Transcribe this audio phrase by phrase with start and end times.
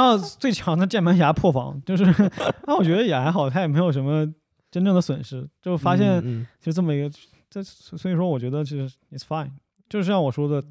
[0.00, 2.04] 然后最强的键盘侠破防，就是
[2.66, 4.26] 那我觉得也还好，他也没有什么
[4.70, 7.10] 真正的损失，就发现嗯就这么一个，
[7.50, 9.50] 这所以说我觉得其实 it's fine，
[9.88, 10.66] 就是像我说的，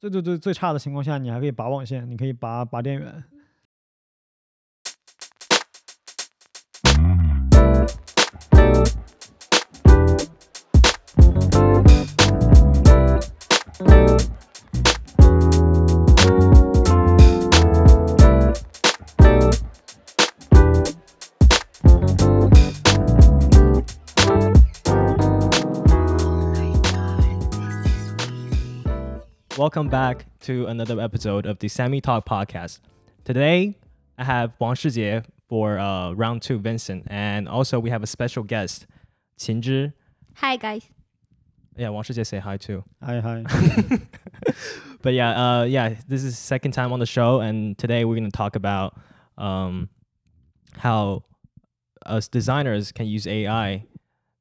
[0.00, 3.22] 最最最最差的情况下，你还可以拔网线，你可以拔拔电源。
[29.62, 32.80] Welcome back to another episode of the Sammy Talk podcast.
[33.24, 33.78] Today,
[34.18, 38.42] I have Wang Shijie for uh, round two, Vincent, and also we have a special
[38.42, 38.88] guest,
[39.38, 39.92] Qin Zhi.
[40.34, 40.90] Hi guys.
[41.76, 42.82] Yeah, Wang Shijie say hi too.
[43.04, 43.44] Hi hi.
[45.00, 45.30] But yeah,
[45.60, 48.56] uh, yeah, this is second time on the show, and today we're going to talk
[48.56, 48.98] about
[49.38, 49.88] um,
[50.76, 51.22] how
[52.04, 53.86] us designers can use AI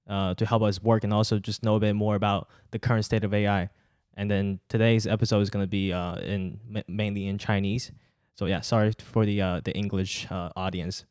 [0.10, 3.06] uh, to help us work, and also just know a bit more about the current
[3.06, 3.70] state of AI.
[4.17, 7.93] And then today's episode is going to be uh, in ma- mainly in Chinese.
[8.35, 11.05] So yeah, sorry for the uh, the English uh, audience.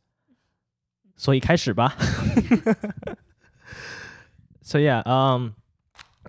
[1.16, 1.96] 所 以开始吧。
[4.62, 5.54] so yeah, um,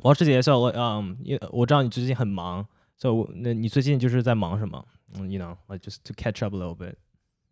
[0.03, 4.87] 王师姐，so um, 因我知道你最近很忙，so 那你最近就是在忙什么？
[5.15, 6.95] 嗯，you know, like just to catch up a little bit.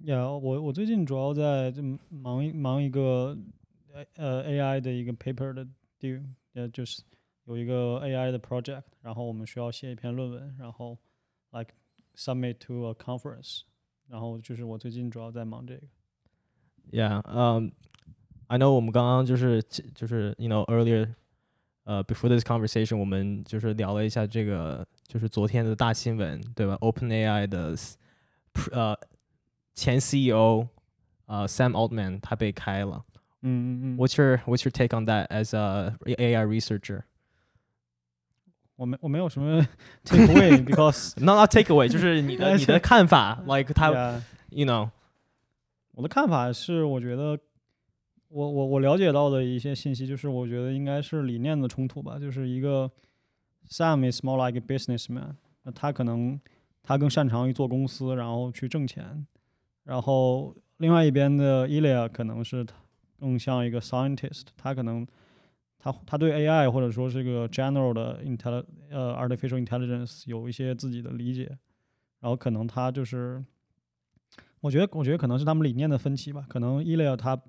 [0.01, 1.81] 呀、我我最近主要在这
[2.11, 3.37] 忙一忙一个
[4.17, 5.67] 呃 AI 的一个 paper 的
[5.99, 6.23] due，
[6.55, 7.01] 呃就是
[7.49, 10.99] 有一个 AI 的 project，然后我们需要写一篇论文，然后
[11.51, 11.75] like
[12.17, 13.63] submit to a conference，
[14.09, 15.83] 然后就是我最近主要在忙这个。
[16.91, 17.71] Yeah, um,
[18.49, 21.15] I know 我们刚刚就是就是 you know earlier，
[21.85, 26.77] 呃、before this conversation，我们就是聊了一下这个就是昨天的大新闻，对吧？
[26.81, 27.75] OpenAI 的
[28.73, 28.97] 呃
[29.75, 30.69] 前 CEO
[31.27, 33.05] 呃 Sam Altman 他被开了。
[33.41, 37.03] 嗯嗯嗯， What's your What's your take on that as a AI researcher?
[38.80, 39.62] 我没我没有什么
[40.06, 43.90] take away，because Not not take away，就是你的你的看法，like 他
[44.52, 44.90] you know
[45.92, 47.38] 我的看法是，我觉得
[48.30, 52.18] 我我我了解到的一些信息，就是我觉得应该是理念的冲突吧。
[52.18, 52.90] 就是一个
[53.70, 56.40] Sam is more like a businessman，那他可能
[56.82, 59.28] 他更擅长于做公司，然后去挣钱。
[59.84, 62.76] 然后另外一边的 Ilya 可能是他
[63.20, 65.06] 更像一个 scientist，他可能
[65.80, 71.46] 他他对 AI 或者说这个 general 的 intel 呃 artificial intelligence 有一些自己的理解，
[72.20, 73.44] 然后可能他就是。
[74.62, 76.46] 我觉得，我觉得可能是他们理念的分歧吧。
[76.50, 77.42] 可能 Ilya 他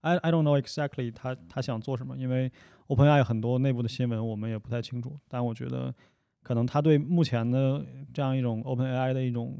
[0.00, 2.50] ，I I don't know exactly 他他想做什么，因为
[2.88, 5.16] OpenAI 很多内部的新闻我们也不太清楚。
[5.28, 5.94] 但我觉得，
[6.42, 9.56] 可能他对目前的这样一种 OpenAI 的一种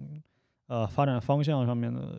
[0.66, 2.18] 呃发展方向上面的，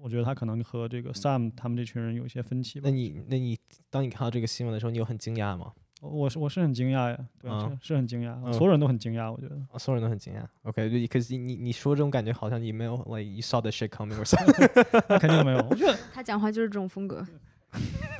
[0.00, 2.94] 我觉得他可能和这个 Sam 他们这群人有一些分歧吧那。
[2.94, 3.58] 你那你
[3.90, 5.72] 当你看到这个新闻的时候，你有很惊讶吗？
[6.00, 9.54] 我是我是很惊讶呀，对，啊是是很惊讶，嗯所有人都很惊讶，我觉得。
[9.70, 10.42] 啊所有人都很惊讶。
[10.62, 14.70] OK，because、你你说这种感觉好像你没有 like you saw the shit coming or something。
[15.10, 17.22] 那肯定没有，我觉得 他讲话就是这种风格。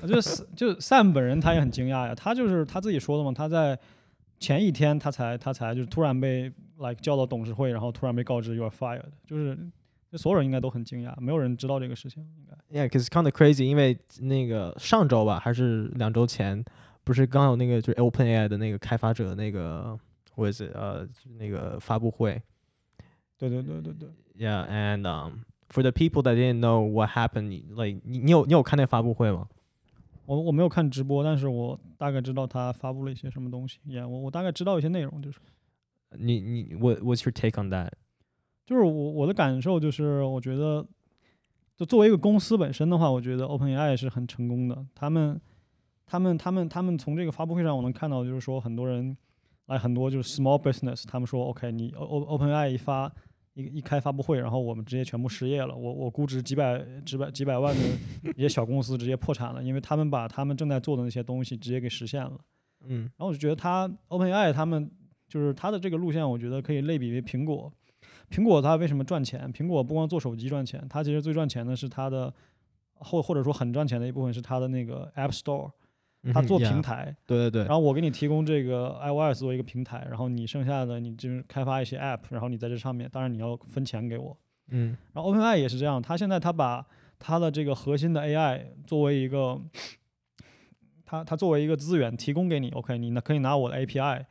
[0.02, 3.78] 我觉得 S- 就 Sam 本人他也很惊讶呀，他就是他自己说的嘛，他在
[4.38, 9.62] 前一天他才他才就是突然被 like 叫到董事会，然后突然被告知 you are fired，就是就
[10.18, 16.64] 所有人应该都很惊讶，没有人知道这个事情，应该 Yeah，cause kind of crazy，因为那个上周吧，还是两周前，
[17.04, 19.98] 不是刚有那个就是 OpenAI 的那个开发者那个，
[20.34, 22.40] 或者是呃就是那个发布会。
[23.38, 29.48] 对对对对对，Yeah，and um for the people that didn't know what happened，like 你你有你有看那发布会吗？
[30.26, 35.38] 我我没有看直播，但是我大概知道他发布了一些什么东西，也、我我大概知道一些内容，就是
[36.18, 37.90] 你你 what what's your take on that？
[38.70, 40.86] 就是我我的感受就是，我觉得
[41.76, 44.86] 就作为一个公司本身的话，我觉得 OpenAI 是很成功的。
[44.94, 45.40] 他们、
[46.06, 49.16] 他们、他们、他们从这个发布会上我能看到，就是说很多人
[49.66, 53.12] 来很多就是 small business，他们说 OK，你 O OpenAI 一发
[53.54, 57.82] 一一开发布会，然后我们直接全部失业了，我我估值几百几百几百万的
[58.36, 62.38] 一些小公司直接破产了，因为他们把他们正在做的那些东西直接给实现了。
[62.86, 64.88] 嗯然后我就觉得他 OpenAI 他们
[65.26, 67.72] 就是他的这个路线，我觉得可以类比为苹果。
[68.30, 69.52] 苹果它为什么赚钱？
[69.52, 72.32] 苹果不光做手机赚钱，它其实最赚钱的是它的，
[72.94, 75.72] 或或者说很赚钱的一部分是它的那个 App Store，
[76.32, 77.16] 它做平 yeah，台。
[77.26, 84.38] 对对对然后我给你提供这个 iOS 作为一个平台，然后你剩下的你就是开发一些 App，然后你在这上面，当然你要分钱给我。
[84.72, 86.86] 嗯然后 OpenAI 也是这样，它现在它把
[87.18, 89.60] 它的这个核心的 AI 作为一个，
[91.04, 94.24] 它它作为一个资源提供给你，OK，你呢可以拿我的 API，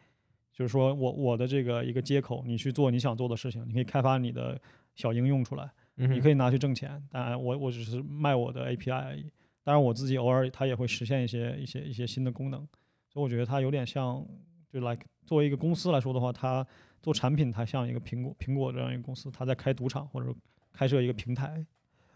[0.60, 4.60] 就是说我我的这个一个接口，你去做你想做的事情，你可以开发你的
[4.94, 5.64] 小应用出来。
[5.96, 7.02] 嗯你可以拿去挣钱。
[7.10, 9.24] 当然，我我只是卖我的 API 而已。
[9.64, 12.60] 当然，我自己偶尔它也会实现一些一些一些新的功能，
[13.08, 14.22] 所以我觉得它有点像，
[14.70, 16.68] 就 like 作为一个公司来说的话，它
[17.02, 20.36] 做产品，它像一个苹果苹果这样一个公司，它在开赌场或者
[20.74, 21.66] 开设一个平台。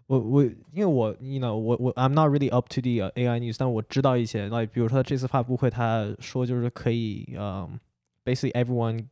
[0.07, 7.79] 我我因为我 you know 我我 I'm not really up to the、AI news，但我知道一些，like 比如说他这次发布会，他说就是可以，嗯、
[8.24, 9.06] basically everyone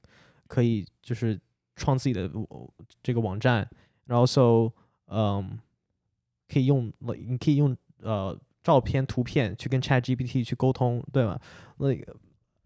[0.46, 1.40] 可以就是
[1.74, 2.70] 创自己的呃
[3.02, 3.68] 这个网站，
[4.06, 4.72] 然后 so
[5.08, 5.58] 嗯、
[6.48, 11.40] 可以用 like 你可以用呃照片、图片去跟 Chat GPT 去沟通，对吧？
[11.78, 12.06] like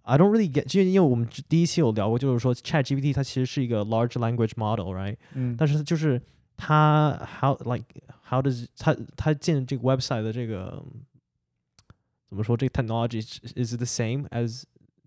[0.02, 5.16] I don't really get，就因为我们第一期有聊过，就是说 Chat GPT 它其实是一个 large language model，right？
[5.34, 6.20] 嗯，但是就是
[6.56, 7.84] 它 how like
[8.26, 10.82] how does 它它建这个 website 的这个
[12.28, 12.56] 怎么说？
[12.56, 14.64] 这个 technology is is it the same as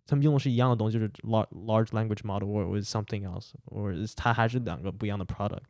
[0.09, 5.61] 他们用的是一样的东西，就是 large large language model or is something else，or is 它还是两个不一样的 product？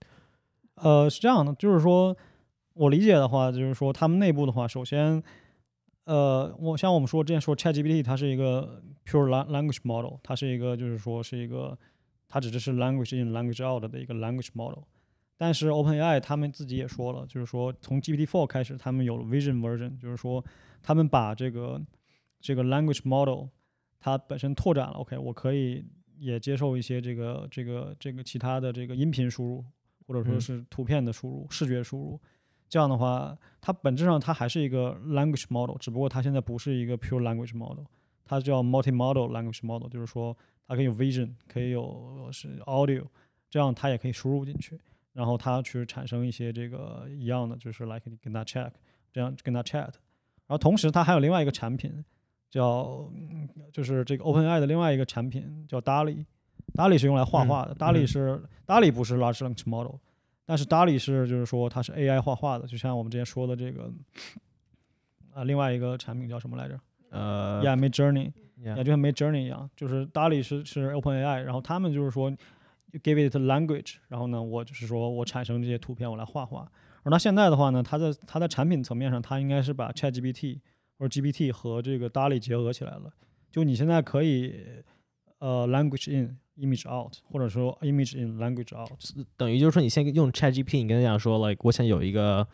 [0.76, 2.17] 呃，是这样的，就是说
[2.75, 5.20] 我理解的话，就是说他们内部的话，首先，
[6.05, 11.76] 呃，我像我们说之前说 ChatGPT，它是一个 pure language model，它是一个就是说是一个，
[12.29, 14.84] 它只是是 language in language out 的一个 language model。
[15.37, 20.44] 但是 OpenAI 他们自己也说了，就是说从 GPT-4 开始，他们有了 Vision version，就是说
[20.81, 21.81] 他们把这个
[22.41, 23.46] 这个 language model
[24.00, 25.84] 它本身拓展了，OK，我可以
[26.18, 29.64] 也接受一些这个这个这个其他的这个音频输入，
[30.06, 32.20] 或者说嗯是图片的输入、视觉输入。
[32.68, 37.84] 这样的话，它本质上它还是一个 language model，只不过它现在不是一个 pure language model，
[38.26, 40.36] 它叫 multimodal language model，就是说
[40.66, 43.06] 它可以有 vision，可以有是 audio，
[43.48, 44.78] 这样它也可以输入进去，
[45.14, 48.70] 然后它去产生一些这个一样的，就是 like 你跟它 check，
[49.10, 49.94] 这样跟它 chat，
[50.46, 52.04] 然后同时它还有另外一个产品
[52.50, 56.24] 叫，嗯就是这个 OpenAI 的另外一个产品叫 DALI。
[56.74, 59.96] DALI 是用来画嗯画的、d a l i 嗯是 DALI 不是 large language model，
[60.44, 63.90] 但是 DALI 是就是说它是 AI 画画的，就像我们之前说的这个
[65.32, 66.78] 啊、另外一个产品叫什么来着？
[67.10, 72.30] 呃 Yeah, Mid Journey，yeah 也就像 Mid Journey 一样，就是 DALI 是是 OpenAI，然后他们就是说
[73.02, 76.70] give it language，然后呢，我就是说我产生这些图片，我来画画。
[77.02, 80.60] 而它现在的话呢，它在它在产品层面上，它应该是把 ChatGPT
[80.98, 83.12] 或者 GPT 和这个 DALI 结合起来了。
[83.50, 84.54] 就你现在可以
[85.38, 88.90] 呃 language in image out，或者说 image in language out。
[89.36, 92.46] 等于就是说，你先用 Chat GPT，你跟他讲说，like 我想有一个，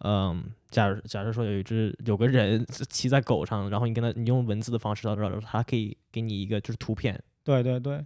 [0.00, 8.04] 嗯，假如假设说有一只有个人骑在狗上，然后你跟他你用文字的方式，然后他可以给你一个就是图片，对对对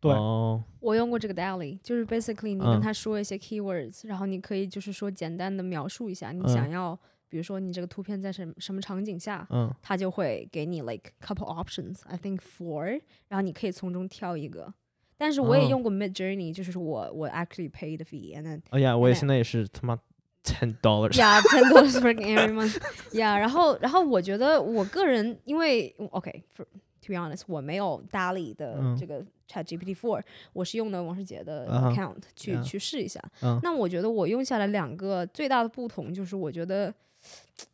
[0.00, 0.12] 对。
[0.12, 2.72] 哦，我用过这个 Daily，就是 basically 你嗯。
[2.72, 6.48] 跟他说一些 keywords，、然后你可以就是说简单的描述一下你嗯。
[6.48, 6.98] 想要，
[7.28, 14.72] 比如说你这个图片在什么什么场景下，嗯它就会给你 like couple options，I think four，然后你可以从中挑一个。
[15.18, 19.98] 但是我也哦用过 Mid Journey，、就是我我 actually paid the fee，and then 哎呀，我也现在也是他妈
[20.44, 22.76] ten dollars，yeah ten dollars for every month
[23.12, 26.64] yeah 然后然后我觉得我个人因为 OK for
[27.00, 30.20] to be honest 我没有 Dali 的嗯这个 Chat GPT four
[30.52, 36.94] 我是用的王世杰的 account 去、Yeah 去试一下嗯那我觉得我用下来两个最大的不同就是我觉得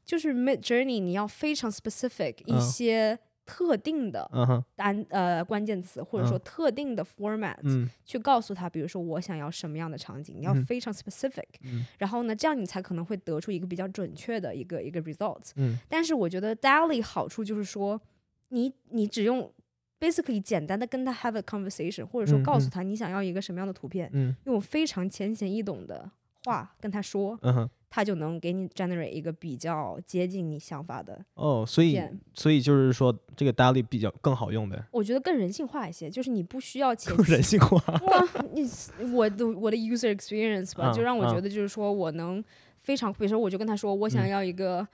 [0.04, 2.60] 就是 Mid Journey 你要非常 specific 一嗯。
[2.60, 4.30] 些特定的
[4.76, 6.40] 单呃关键词或者说嗯。
[6.44, 7.88] 特定的 format、嗯。
[8.04, 11.84] 去告诉他，比如说我想要什么样的场景，你要嗯非常 specific，、嗯。
[11.98, 15.50] 然后呢，这样你才可能会得出一个比较准确的一个一个 results。
[15.56, 15.76] 嗯。
[15.88, 18.00] 但是我觉得 Daily 好处就是说，
[18.50, 19.52] 你你只用
[19.98, 24.34] basically 简单的跟他 have a conversation，或者说告诉他你想要一个什么样的图片，嗯。
[24.44, 26.08] 用非常浅显易懂的
[26.44, 32.00] 话跟他说，嗯哼，他就能给你 generate 一个比较接近你想法的哦，所以。
[32.34, 38.66] 所以就是说这个 Dali 比较更好用呗，我觉得更人性化一些，就是你不需要 前更人性化，哇，你
[39.12, 42.42] 我的我的 user experience 吧，就让我觉得就是说我能
[42.80, 44.86] 非常，比如说我就跟他说我想嗯要一个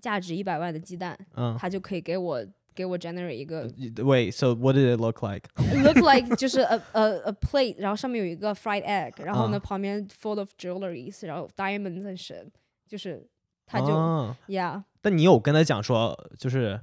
[0.00, 1.54] 价值一百万的鸡蛋，嗯。
[1.58, 2.44] 他就可以给我
[2.76, 5.48] 给我 generate 一个 Wait, so what did it look like?
[5.82, 12.46] look like 就是 a a a plate，然后上面有一个 fried egg，然后呢啊旁边 full of jewelries，然后 diamonds and shit，
[12.86, 13.26] 就是
[13.64, 14.82] 他就、哦 yeah。
[15.00, 16.78] 但你有跟他讲说，就是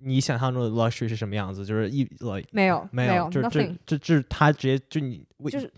[0.00, 1.64] 你想象中的 luxury 是什么样子？
[1.64, 5.72] 就是一 like 没有没有就这 nothing，这这他直接就你就是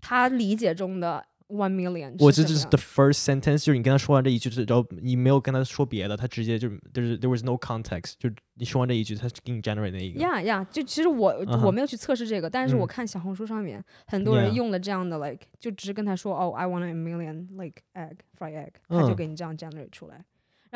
[0.00, 2.70] 他理解中的 one million 我这就是是什么样。
[2.70, 10.20] the first sentence，就是你跟他说完这一句，就是然后你没有跟他说别的，他直接就就是 there was no context，就你说完这一句，他给你 generate 那一个。
[10.20, 11.66] 呀呀，就其实我、嗯哼。
[11.66, 12.88] 我没有去测试这个，但是我嗯。
[12.88, 19.16] 看小红书上面很多人 Yeah 用了这样的，like 就只是跟他说哦，I want a million like egg fried egg，他就嗯。
[19.16, 20.24] 给你这样 generate 出来。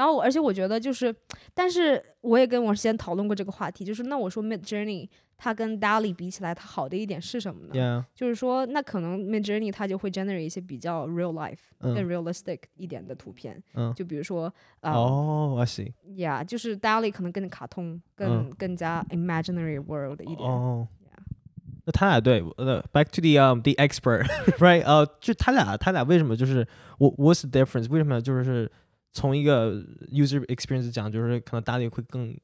[0.01, 1.15] 然后我而且我觉得就是，
[1.53, 15.67] 但是我也跟我之前讨论过这个话题，就是那我说 Mid Journey 它跟 DALI 比起来，它好的一点是什么呢 Yeah，就是说，那可能 Mid Journey 它就会 generate 一些比较 real life、更嗯 realistic 一点的图片，嗯，就比如说，啊、哦，I
[15.67, 20.49] see，yeah，就是 DALI 可能更卡通，更、更加 imaginary world 一点。
[20.51, 21.21] 哦 Yeah，
[21.85, 24.83] 那他俩对，呃，back to the um the expert，right？
[24.87, 26.67] 呃，就他俩，他俩为什么就是
[26.97, 27.91] 我 What's the difference？
[27.91, 28.71] 为什么就是
[29.13, 29.75] 从一个
[30.13, 32.37] user experience 讲，就是可能大力会更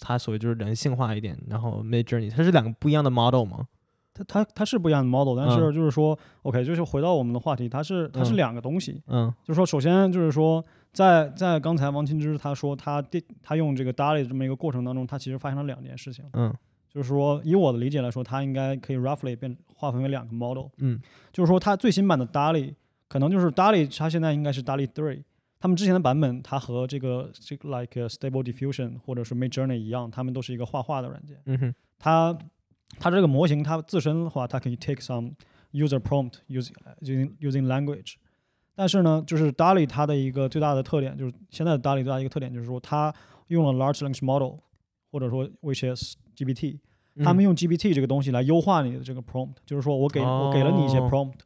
[0.00, 3.66] 他所谓就是人性化一点，然后 Mid Journey 它是两个不一样的 model 吗？
[4.14, 9.00] 它它它是不一样的 model，但嗯是就是说、OK，就是回到我们的话题，它是它是嗯两个东西。
[9.06, 16.24] 嗯就是说，首先就是说，在在刚才王清之他说他电他用这个 DALI 这么一个过程当中，他其实发生了两件事情。
[16.34, 16.52] 嗯
[16.90, 20.66] 就是说，以我的理解来说，它应该可以 roughly 变划分为两个 model。
[20.76, 21.00] 嗯
[21.32, 22.74] 就是说，它最新版的 DALI
[23.08, 25.22] 可能就是 DALI，它现在应该是 DALI Three。
[25.62, 31.40] 他们之前的版本，它和这个这个 like Stable Diffusion 或者是 Mid Journey 一样，他们都是一个画画的软件。
[31.46, 32.36] 嗯哼它
[32.98, 35.34] 它这个模型它自身的话，它可以 take some
[35.70, 38.14] user prompt using using using language。
[38.74, 43.14] 但是呢，就是 DALI 它的一个最大的特点，就是现在的 DALI 最大的一个特点就是说，它
[43.46, 44.56] 用了 large language model，
[45.12, 46.80] 或者说 which is GPT，
[47.14, 51.38] 嗯他们用 GPT 这个东西来优化你的这个 prompt，就是说我给、我给了你一些哦 prompt，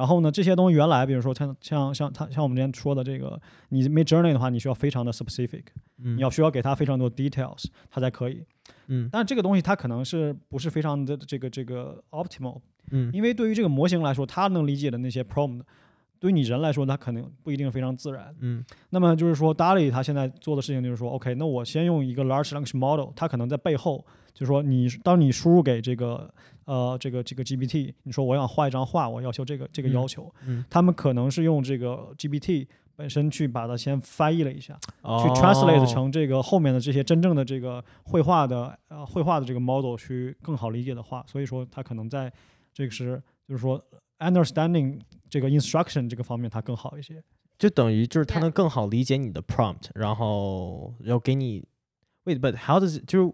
[0.00, 3.38] 然后呢，这些东西原来比如说像像像它像我们之前说的这个，
[3.68, 5.64] 你 Mid Journey 的话，你需要非常的 specific，
[6.02, 8.42] 嗯你要需要给它非常多 details，它才可以。
[8.86, 15.60] 嗯但这个东西它可能是不是非常的这个这个 optimal，嗯因为对于这个模型来说，它能理解的那些 prompt，
[16.20, 18.32] 对于你人来说，它肯定不一定非常自然。
[18.40, 26.32] 嗯那么就是说，DALI 他现在做的事情就是说，OK，那我先用一个 large language model，它可能在背后，就是说你当你输入给这个
[26.66, 42.30] 呃这个这个 GPT，你说我想画一张画，我要求这个这个嗯要求，嗯他们可能是用这个 GPT 本身去把它先翻译了一下，去哦 translate 成这个后面的这些真正的这个绘画的呃绘画的这个 model 去更好理解的话，所以说它可能在
[42.74, 43.82] 这个是就是说
[44.19, 47.23] understanding 这个 instruction 这个方面它更好一些。
[47.57, 51.65] 就等于就是它 Yeah 能更好理解你的 prompt，然后然后给你，
[52.25, 53.33] wait，but how does it 就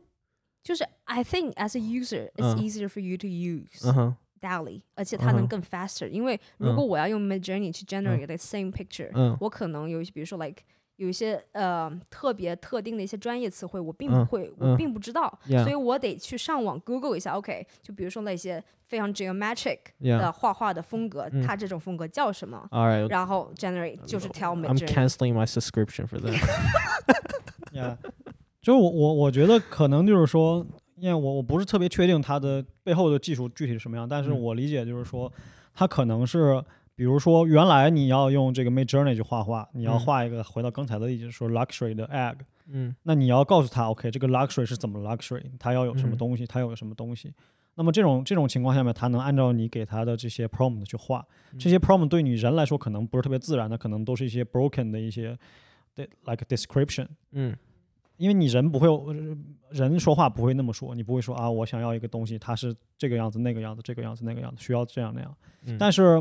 [0.63, 5.62] 就是 I think as a user, it's 嗯 easier for you to use 嗯哼 DALI，、而且它能嗯哼更
[5.63, 10.63] faster、因为如果我要用 Mid Journey 去 generate the same picture，、嗯我可能有一些，比如说 like
[10.96, 17.32] 有一些呃特别特定的一些专业词汇，我并不嗯会，嗯我并不知道所以我得去上网 Google 一下。
[17.32, 19.78] OK，就比如说那些非常 geometric。
[20.00, 26.34] 的画画的风格，嗯它这种风格叫什么？All right, 然后 generate 就是 tell Mid I'm canceling my subscription for that.
[27.72, 27.96] Yeah，
[28.62, 30.64] 就是我我我觉得可能就是说，
[30.96, 35.30] 因为我我不是特别确定它的背后的技术具体是什么样，但是嗯我理解就是说，
[35.74, 36.62] 它可能是
[36.96, 40.00] 比如说原来你要用这个 Mid Journey 去画画，你要嗯。
[40.00, 42.36] 画一个回到刚才的例子说 luxury 的 egg，
[42.66, 42.96] 嗯。
[43.02, 46.18] 那你要告诉他 OK 这个 luxury 是怎么 luxury，它要有什么嗯。
[46.18, 47.32] 东西，它有什么东西。
[47.74, 51.22] 那么这种这种情况下面，它能按照你给它的这些 prompt 去画，
[51.58, 55.38] 这些 prompt 对你人来说可能不是特别自然的，可能都是一些 broken 的一些
[55.94, 57.06] 对 like description。
[57.32, 57.54] 嗯。
[58.16, 58.88] 因为你人不会
[59.68, 65.36] 人说话不会那么说，你不会说啊，我想要一个东西，它是这个样子、那个样子、这个样子、那个样子，需要这样那样。
[65.66, 66.18] 嗯，但是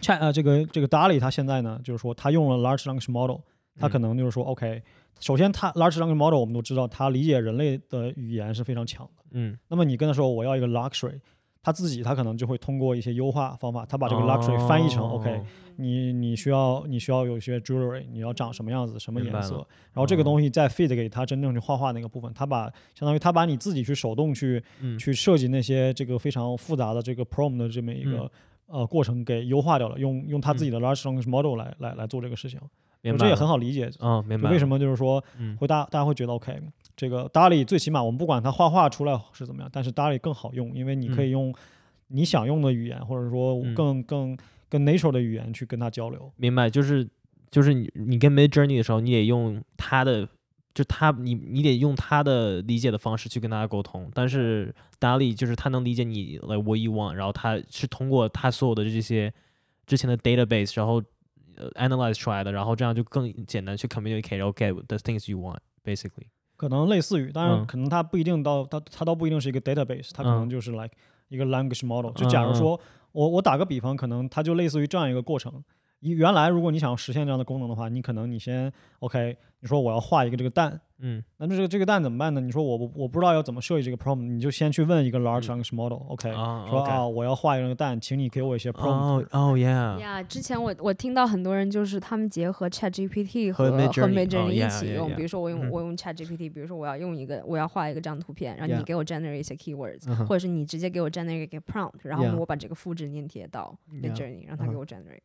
[0.00, 3.40] Chat 呃这个这个 DALI 它现在呢，就是说它用了 large language model，
[3.78, 4.82] 它可嗯能就是说 OK，
[5.20, 9.22] 首先它 large language model 我们都知道，它理解人类的语言是非常强的。
[9.32, 9.56] 嗯。
[9.68, 11.18] 那么你跟他说我要一个 luxury，
[11.62, 15.42] 他自己他可能就会通过一些优化方法，他把这个 luxury 翻译成、哦 OK，
[15.76, 19.56] 你你需要你需要有一些 jewelry，你要长什么样子，什么颜色。
[19.92, 22.64] 然后这个哦东西再 feed 给他真正去画画那个部分，他把
[22.94, 24.98] 相当于他把你自己去手动去嗯。
[24.98, 28.30] 去设计那些这个非常复杂的这个 prompt 的这么一个、嗯
[28.66, 32.60] 呃过程给优化掉了，用用他自己的 large language model 来来来做这个事情，
[33.18, 33.90] 这也很好理解。
[34.00, 36.60] 哦，明白为什么么就是说嗯会大大家会觉得 OK，
[36.96, 41.54] 这个 DALI 最起码我们不管它画画出来是怎么样，但是 DALI 更好用，因为你可以用
[42.08, 44.36] 你想用的语言，或者说嗯更更
[44.68, 46.32] 更 natural 的语言去跟它交流。
[46.36, 47.08] 明白就是
[47.50, 50.28] 就是你你跟 Mid Journey 的时候，你也用他的。
[50.76, 59.32] 就他，你你得用他的理解的方式去跟大家沟通，但是达利就是他能理解你 like what you want，然后他是通过他所有的这些
[59.86, 61.02] 之前的 database，然后
[61.56, 66.26] 呃 analyze 出来的，然后这样就更简单去 communicate，然后 get the things you want basically。
[66.58, 70.90] 可能类似于，当然嗯可能它不一定到它它倒不一定是一个 database，它可能嗯就是 like
[71.28, 72.12] 一个 language model。
[72.12, 72.78] 就假如说
[73.12, 81.22] 我我打个比方，可能它就类似于这样一个过程，一原来如果你想要实现这样的功能的话，你可能你先 OK，你说我要画一个这个蛋，嗯。
[81.38, 82.40] 那这个这个蛋怎么办呢？
[82.40, 95.10] 你说我不我不知道要怎么设计这个 prompt，你就先去问一个 large 嗯 language model，OK，、啊说啊我要画一个蛋，请你给我一些 prompt，、哦哦 yeah 呀之前我我听到很多人就是他们结合 Chat GPT 和和哦一起 yeah，用。
[95.10, 105.20] yeah 比如说我用、嗯我用 Chat GPT，比如说我要用一个我要画一个这样的图片，然后你给我 generate 一些 keywords，、或者是你直接给我 generate 一个 prompt，然后我把这个复制粘贴到 Yeah Midjourney，让它嗯给我 generate。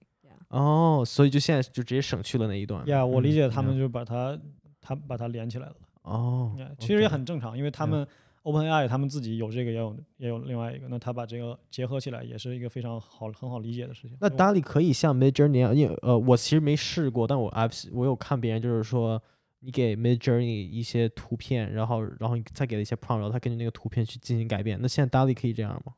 [0.51, 2.85] 哦，所以就现在就直接省去了那一段。
[2.87, 4.37] 呀我理嗯解他们就把它
[4.79, 5.75] 他把它连起来了。
[6.03, 8.05] 哦 Yeah，其实也很正常，因为他们
[8.43, 14.17] OpenAI 他们自己有这个，也有也有另外一个，那他把这个结合起来，也是一个非常好很好理解的事情。
[14.19, 19.21] 那就 d a l i 可以像 Midjourney 一样，因为呃，我其实没试过，但我 I've 我有看别人就是说，
[19.59, 24.77] 你给 Midjourney 一些图片，然后然后你再给了一些 prompt，然后他根据那个图片去进行改变。
[24.81, 25.93] 那现在 d a l i 可以这样吗？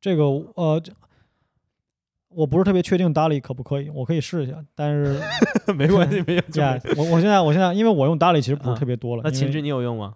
[0.00, 0.92] 这个呃，这
[2.34, 5.20] 我不是特别确定 DALI 可不可以，我可以试一下，但是
[5.74, 10.14] 没关系，没有就 呀没。，我我现在我现在因为我用 DALI 其实不啊是特别多了，那秦志你有用吗？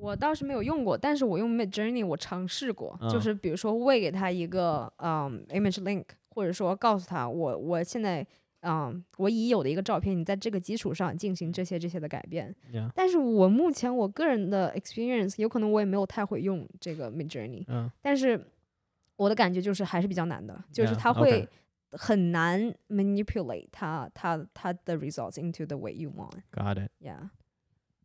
[0.00, 8.24] 我倒是没有用过，但是我用 Midjourney 我尝试过，就嗯是比如说喂给他一个嗯 image link，或者说告诉他我我现在
[8.60, 12.54] 嗯我已有的一个照片，你在这个基础上进行这些这些的改变。
[12.72, 18.40] Yeah，但是我目前我个人的 experience，有可能我也没有太会用这个 Midjourney，嗯但是
[19.17, 21.49] 我的感觉就是还是比较难的，就是 Yeah，它 OK 会
[21.91, 26.41] 很难 manipulate 它它它的 results into the way you want。
[26.51, 26.91] ，Got it。
[26.99, 27.29] Yeah，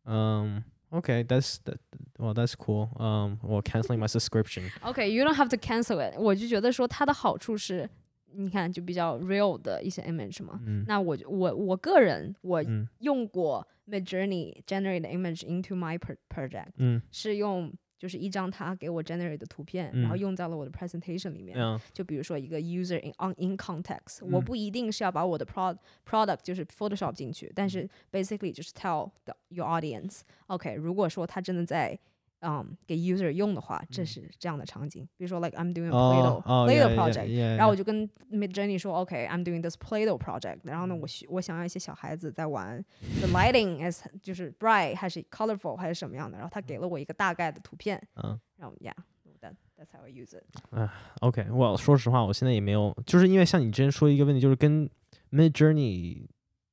[0.05, 0.63] Um.
[0.91, 1.77] Okay, that's that.
[2.17, 2.89] Well, that's cool.
[2.97, 3.37] Um.
[3.43, 4.71] Well, canceling my subscription.
[4.81, 6.17] OK，you、don't have to cancel it。
[6.17, 7.87] 我就觉得说它的好处是，
[8.33, 10.59] 你看就比较 real 的一些 image 嘛。
[10.65, 21.56] 嗯那我就我我个人我嗯用过 Midjourney generate the image into my pro- project，嗯是用 就是一张他给我 generate 的图片，然后嗯用在了我的 presentation 里面。
[21.58, 25.76] 嗯就比如说一个 user in on in context，、我嗯不一定是要把我的 pro
[26.08, 31.98] product 就是 Photoshop 进去，但嗯是 basically 就是 tell the your audience，OK，、如果说他真的在
[32.44, 39.62] 嗯给 user 用的话，这是这样的场景，比如说 like I'm doing a 嗯哦 Play-Doh、哦 Play-Doh yeah, project，、yeah, yeah, 然后我就跟 Midjourney 说，OK，I'm、doing
[39.62, 40.58] this Play-Doh project。
[40.64, 42.84] 然后呢，嗯我需我想要一些小孩子在玩
[43.20, 46.36] ，the lighting is 就是 bright 还是 colorful 还是什么样的。
[46.36, 50.90] 然后他给了我一个大概的图片，嗯然后 yeah，that that's how I use it。
[51.20, 54.88] OK，我说实话，我现在也没有，就是因为像你之前说一个问题，就是跟
[55.30, 56.26] Mid Journey，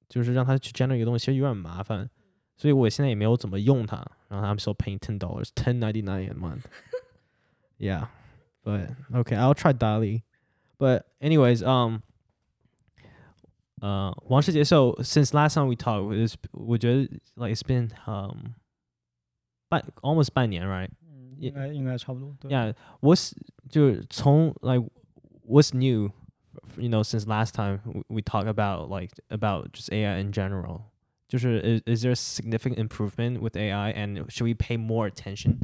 [0.10, 2.10] 就是让他去 generate 一个东西，其实有点麻烦，
[2.58, 4.06] 所以我现在也没有怎么用它。
[4.31, 6.67] 然后 I'm still paying ten dollars, ten ninety nine a month.
[7.79, 8.07] yeah,
[8.65, 10.23] but okay, I'll try Dali.
[10.79, 12.03] But anyways, um,
[13.81, 17.03] uh, 王世杰 so since last time we talked, it's 我觉得
[17.37, 18.55] like it's been um,
[19.69, 20.91] 半 almost 半年，right?
[21.03, 22.35] 嗯，也应该应该差不多。
[22.41, 23.33] 对 Yeah, what's
[23.69, 24.83] 就是从 like
[25.47, 26.11] what's new,
[26.77, 30.83] you know, since last time we, we talked about like about just AI in general.
[31.31, 35.59] 就是 is, is there a significant improvement with AI and should we pay more attention?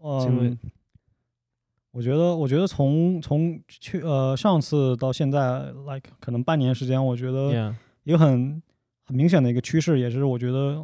[0.00, 0.58] 请问嗯，
[1.90, 7.74] 我觉得，我觉得从从去呃上次到现在，like 可能半年时间，我觉得 Yeah.
[8.04, 8.62] 一个很
[9.04, 10.82] 很明显的一个趋势，也是我觉得，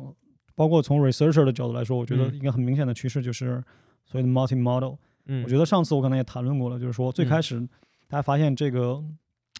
[0.54, 3.62] 包括从 researcher 的角度来说，我觉得嗯一个很明显的趋势就是
[4.04, 4.96] 所谓的 multi model。
[5.26, 7.60] 嗯我觉得上次我可能也谈论过了，就是说最嗯开始
[8.08, 9.02] 大家发现这个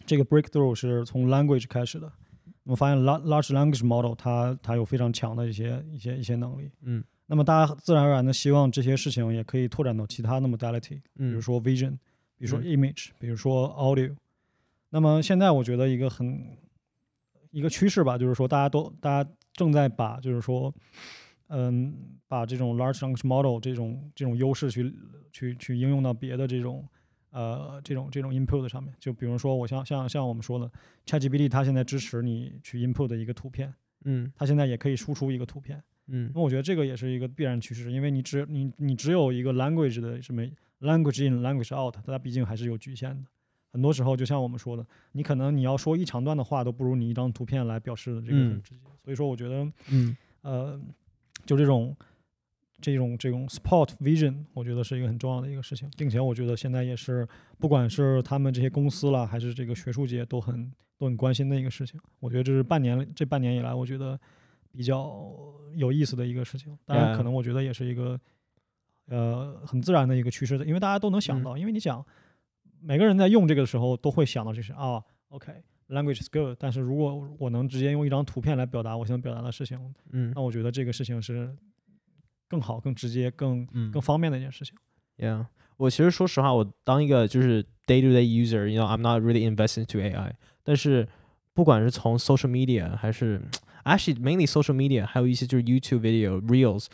[0.05, 2.13] 这个 breakthrough 是从 language 开始的。
[2.64, 6.72] 我们发现 large large language model 它它有非常强的一些一些一些能力。
[6.82, 11.92] 嗯那么大家自然而然的希望这些事情也可以拓展到其他的 modality，比嗯如说 vision，
[12.38, 14.14] 比如说嗯 image，比如说 audio。
[14.90, 16.46] 那么现在我觉得一个很
[17.52, 20.74] 一个趋势吧，就是说大家都大家正在把就是说，
[21.48, 21.96] 嗯，
[22.28, 24.94] 把这种 large language model 这种这种优势去
[25.32, 26.86] 去去应用到别的这种
[27.32, 28.94] 呃这种这种 input 上面。
[29.00, 30.72] 就比如说我像像像我们说的
[31.06, 33.74] ChatGPT，它现在支持你去 input 的一个图片，
[34.06, 35.84] 嗯它现在也可以输出一个图片。
[36.08, 40.42] 嗯那我觉得这个也是一个必然趋势，因为你只你你只有一个 language 的什么
[40.82, 43.30] language in language out，它毕竟还是有局限的。
[43.72, 48.82] 很多时候，就像我们说的，你可能你要说一长段的话，都不如你一张图片来表示的这个很嗯直接。
[49.02, 50.78] 所以说，我觉得嗯呃，
[51.46, 51.96] 就这种
[52.82, 57.28] 这种这种 support vision，我觉得是一个很重要的一个事情，并且我觉得现在也是
[57.60, 62.00] 不管是他们这些公司啦，还是这个学术界都很都很关心的一个事情。
[62.20, 64.20] 我觉得这是半年这半年以来，我觉得
[64.72, 65.32] 比较
[65.76, 66.78] 有意思的一个事情。
[66.86, 68.20] 当然，可能我觉得也是一个
[69.08, 72.06] 呃很自然的一个趋势，因为大家都能想嗯到，因为你想
[72.82, 75.52] 每个人在用这个的时候都会想到这是啊，OK。
[75.90, 79.78] Language is good，但是如果我能直接用一张图片来表达我想表达的事情，
[80.14, 81.54] 嗯那我觉得这个事情是
[82.51, 84.75] 更好、更直接、更嗯更方便的一件事情。
[85.19, 91.09] Yeah， 我其实说实话，我当一个就是 day to day user，you know I'm not really invested into AI，但是
[91.55, 93.41] 不管是从 social media 还是
[93.85, 96.87] actually mainly social media，还有一些就是 YouTube video reels，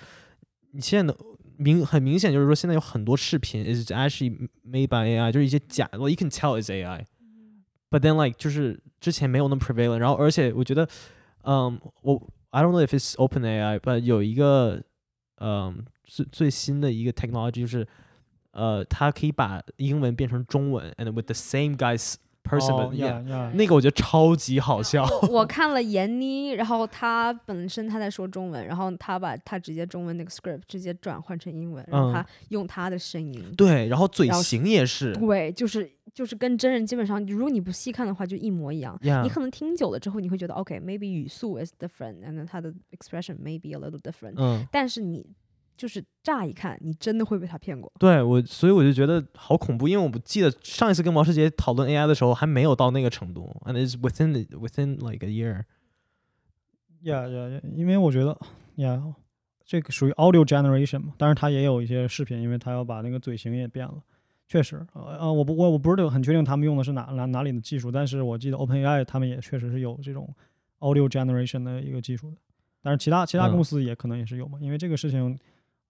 [0.73, 1.19] 你现在的
[1.57, 10.89] 明很明显就是说现在有很多视频 is actually made by AI，就是一些假的，well you can tell is AI。But then like 就是之前没有那么 prevalent，然后而且我觉得，
[11.43, 14.83] 嗯，我 I don't know if it's Open AI，but 有一个，
[15.40, 17.88] 嗯，最最新的一个 technology 就是，
[18.52, 22.16] 呃，它可以把英文变成中文，and with the same guys
[22.48, 25.06] yeah，yeah，那个我觉得超级好笑。
[25.24, 32.14] 我我看了闫妮，然后她本身她在说中文，然后她把她直接中文那个 script 直接转换成英文，然后嗯。
[32.14, 35.14] 她用她的声音，对，然后嘴型也是。
[35.14, 38.98] 对，就是就是跟真人基本上，如果你不细看的话，就一模一样。
[39.04, 45.26] ，yeah，你可能听久了之后，你会觉得 OK，maybe、语速 is different，and then 它的 expression maybe a little different，、嗯，但是你
[45.78, 47.92] 就是乍一看，你真的会被他骗过。
[48.00, 55.64] 对我，所以我就觉得好恐怖，因为我不记得上一次跟毛世杰讨论 AI 的时候还没有到那个程度，and it's within the, within like a year。
[57.04, 58.36] Yeah, yeah, yeah，因为我觉得
[58.76, 59.14] ，Yeah，
[59.64, 64.02] 这个属于 audio generation 嘛，当然它也有一些视频，因为它要把那个嘴型也变了。
[64.48, 70.34] 确实，呃呃，我不我我不是很确定他们用的是哪哪哪里的技术，但是我记得 OpenAI 他们也确实是有这种
[70.80, 72.38] audio generation 的一个技术的。
[72.82, 75.38] 但是其他其他嗯公司也可能也是有嘛，因为这个事情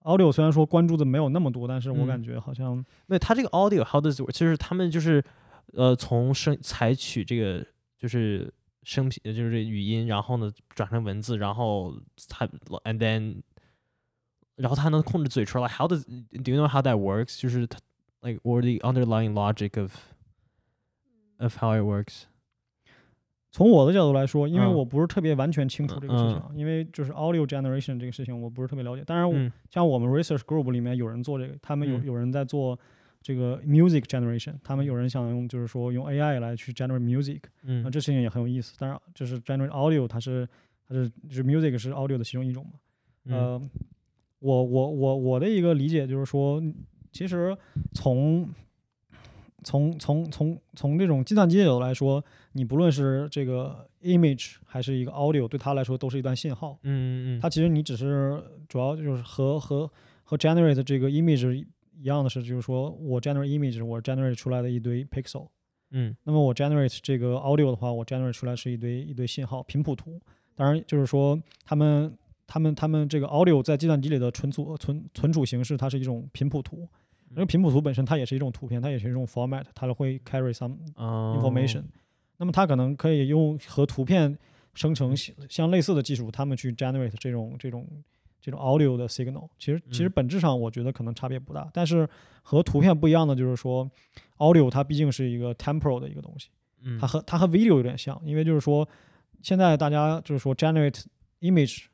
[0.08, 4.32] ，audio 虽然说关注的没有那么多，但是我嗯感觉好像那它这个 audio how does it work？
[4.32, 5.22] 就是他们就是
[5.74, 7.66] 呃从声采取这个
[7.98, 11.94] 就是声频就是这语音，然后呢转成文字，然后
[12.28, 12.46] 它
[12.84, 13.42] and then
[14.56, 15.68] 然后它能控制嘴出来。
[15.68, 17.40] How does do you know how that works？
[17.40, 17.78] 就是它
[18.22, 19.92] like or the underlying logic of
[21.38, 22.22] of how it works？
[23.50, 24.74] 从我的角度来说，因为嗯。
[24.74, 29.02] 我不是特别完全清楚这个事情因为就是 audio generation 这个事情我不是特别了解。
[29.04, 32.04] 当然像我们 research group 里面有人做这个，他们有嗯。
[32.04, 32.78] 有人在做
[33.22, 37.82] 这个 music generation，他们有人想用就是说用 AI 来去 generate music，嗯。
[37.82, 38.74] 那这事情也很有意思。
[38.78, 40.46] 当然，就是 generate audio，它是
[40.86, 42.72] 它是就是 music 是 audio 的其中一种嘛。
[43.24, 43.34] 嗯。
[43.34, 43.62] 呃，
[44.40, 46.62] 我我我我的一个理解就是说，
[47.10, 47.56] 其实
[47.92, 48.48] 从
[49.64, 56.78] 从从从从这种计算机的角度来说，你不论是这个 image 还是一个 audio，对它来说都是一段信号。
[56.82, 59.90] 嗯嗯它其实你只是主要就是和和
[60.22, 61.66] 和 generate 这个 image
[61.96, 65.48] 一样的是，就是说我 generate image，我 generate 出来的一堆 pixel。
[65.90, 70.20] 嗯那么我 generate 这个 audio 的话，我 generate 出来是一堆一堆信号频谱图。
[70.54, 72.16] 当然，就是说他们
[72.46, 76.88] 他们他们这个 audio 在计算机里的存储存存储形式，它是一种频谱图。
[77.30, 81.82] 因为频谱图本身它也是一种图片，它也是一种 format，它会 carry some 哦 information。
[82.36, 84.36] 那么它可能可以用和图片
[84.74, 87.86] 生成相相类似的技术，他们去 generate 这种这种
[88.40, 89.48] 这种 audio 的 signal。
[89.58, 92.08] 其实其实嗯本质上我觉得可能差别不大，但是
[92.42, 93.90] 和图片不一样的就是说
[94.36, 96.48] ，audio 它毕竟是一个 temporal 的一个东西，
[96.82, 98.88] 嗯它和它和 video 有点像，因为就是说
[99.42, 101.04] 现在大家就是说 generate
[101.40, 101.86] image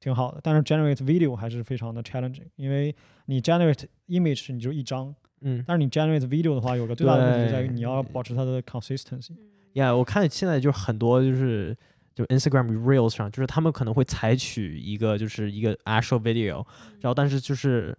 [0.00, 2.94] 挺好的，但是 generate video 还是非常的 challenging，因为
[3.26, 9.36] 你 generate image 你就一张，嗯但是你 generate video 的话，有个最大的问题在于你要保持它的 consistency。
[9.74, 11.76] Yeah，我看现在就是很多就是
[12.14, 16.64] 就 Instagram Reels 上，就是他们可能会采取一个就是一个 actual video，
[17.00, 17.96] 然后但是就是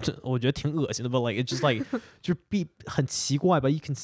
[0.00, 1.84] 这我觉得挺恶心的吧，like it's just like
[2.22, 3.94] 就是必很奇怪吧，一 can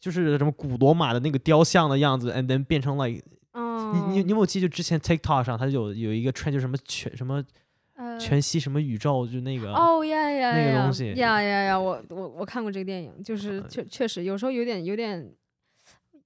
[0.00, 3.24] 就是什么古罗马的那个雕像的样子，and then 变成 like
[3.54, 7.42] 你你你有没有记得之前 TikTok 上它有有一个 trend 就什么全什么
[7.96, 11.78] 呃全息什么宇宙就那个哦呀呀那个东西呀呀呀！
[11.78, 15.32] 我我我看过这个电影，就是呃确确实有时候有点有点，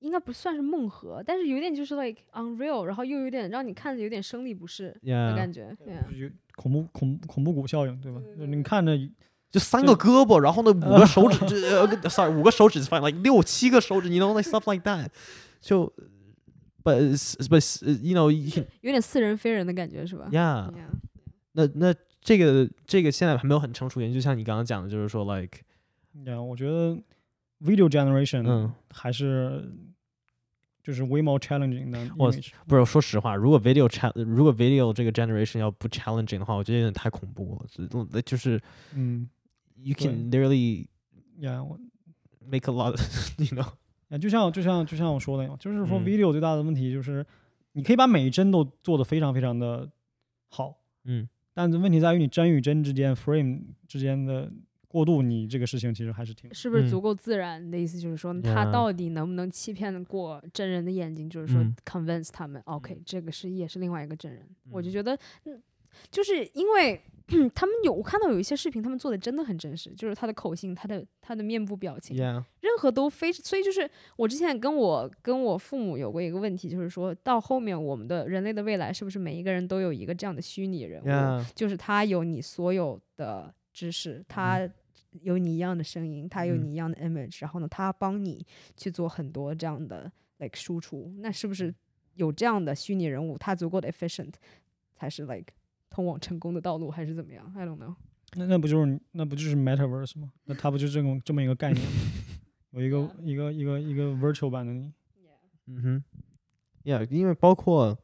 [0.00, 5.76] 应该不算是梦核，但是有点就是 like unreal，然后又有点让你看着有点生理不适的 yeah 感觉。
[5.86, 8.20] Yeah 就是有恐怖恐恐怖谷效应，对吧？
[8.34, 8.96] 就是你看着
[9.50, 15.08] 就三个胳膊，然后呢五个手指，这 呃，sorry，五个手指，fine，like 六七个手指，你 know like stuff like that，
[15.60, 15.92] 就
[16.87, 16.97] ，but
[17.49, 20.87] but you know you can 有点似人非人的感觉是吧 yeah， Yeah
[21.53, 25.59] 那那这个这个现在还没有很成熟研究，就像你刚刚讲的，就是说 like
[26.25, 26.97] 呀，我觉得
[27.61, 29.71] video generation 嗯还是
[30.81, 32.51] 就是 way more challenging than 我 image。
[32.67, 38.61] 不是说实话，如果 video cha 如果 video 这个 generation 要不 challenging 的话，我觉得有点太恐怖了，就就是
[38.93, 39.29] 嗯，
[39.75, 40.87] you can literally
[41.37, 41.79] 呀，我
[42.45, 42.99] make a lot of,
[43.37, 43.67] you know
[44.08, 47.24] 呀，就像就像就像我说的一样，就是说嗯 video 最大的问题就是
[47.72, 49.88] 你可以把每一帧都做得非常非常的
[50.48, 54.50] 好，嗯但是问题在于你帧与帧之间 frame 之间的
[54.86, 57.66] 过渡，你这个事情其实还是挺嗯是不是足够自然？
[57.66, 61.28] 你的意思就是说，他到底能不能欺骗得过真人的眼睛？
[61.28, 64.48] 就是说嗯，convince 他们，OK，这个是也是另外一个真人。
[64.70, 65.60] 我就嗯觉得，嗯，
[66.10, 67.02] 就是因为
[67.54, 84.68] 他们有我看到有一些视频，他们做的真的很真实，就是他的口型、他的他的面部表情，Yeah，任何都非，所以就是我之前跟我跟我父母有过一个问题，就是说到后面我们的人类的未来是不是每一个人都有一个这样的虚拟人物 Yeah 就是他有你所有的知识，他
[85.20, 86.62] 有你一样的声音，他有嗯。
[86.64, 91.74] 你一样的 image，、然后呢，他帮你去做很多这样的 like 输出，那是不是
[92.14, 94.32] 有这样的虚拟人物，他足够的 efficient，
[94.94, 95.52] 才是 like
[95.98, 97.92] 通往成功的道路，还是怎么样？I don't know。
[98.36, 100.30] 那那不就是那不就是 metaverse 吗？
[100.44, 101.90] 那它不就这种这么一个概念吗？
[102.70, 104.92] 有一个 一个一个一个 virtual 版的你。
[105.66, 106.04] 嗯哼
[106.84, 107.98] ，Yeah，因为包括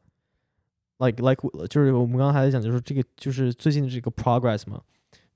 [0.98, 4.82] like like 就是我们刚才还在讲，就是这个就是最近的这个 progress 嘛，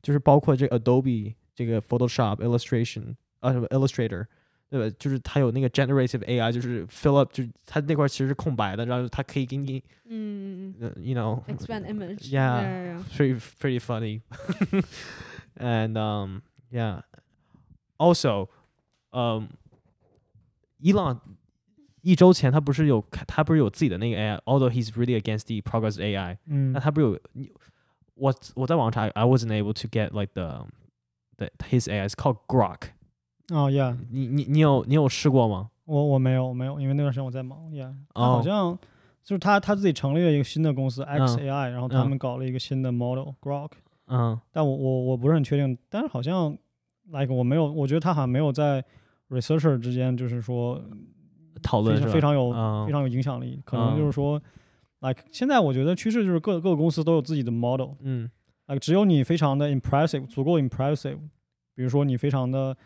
[0.02, 4.26] 就是包括这个 Adobe 这个 Photoshop Illustration 啊什么 Illustrator。
[4.69, 4.95] 对吧？
[4.97, 12.29] 就是它有那个 generative AI，就是 fill up，就是它那块其实是空白的，然后它可以给你，嗯嗯呃，you know，嗯，expand image。
[12.31, 12.63] Yeah.
[12.63, 13.03] yeah, yeah.
[13.15, 14.21] pretty pretty funny.
[15.57, 17.01] and um yeah.
[17.97, 18.49] Also,
[19.11, 19.45] um
[20.79, 21.21] 伊朗
[22.01, 27.49] 一周前他不是有开他不是有自己的那个 AI，although he's really against the progress AI，嗯那他不是有你
[28.15, 30.65] 我我在网上查，I wasn't able to get like the
[31.37, 32.89] the his AI，it's called Grok。
[33.52, 35.70] 哦，Yeah，你你你有你有试过吗？
[35.84, 38.78] 我我没有我没有，因为那段时间我在忙，Yeah，好像
[39.24, 43.70] 就是他他自己成立了一个新的公司 XAI，然后他嗯们搞了一个新的 model Grok，
[44.08, 44.38] 嗯。
[44.52, 46.56] 但我我我不是很确定，但是好像
[47.10, 48.84] like 我没有，我觉得他好像没有在
[49.30, 50.78] researcher 之间就是说
[51.62, 52.50] 讨论非常有？
[52.52, 52.86] 嗯。
[52.86, 53.96] 非常有影响力，可能。
[53.96, 54.40] 嗯就是说
[55.00, 58.30] ，like 现在我觉得趋势就是各各个公司都有自己的 model，嗯。
[58.66, 61.16] Like 只有你非常的 impressive，足够 impressive，
[61.74, 62.76] 比如说你非常的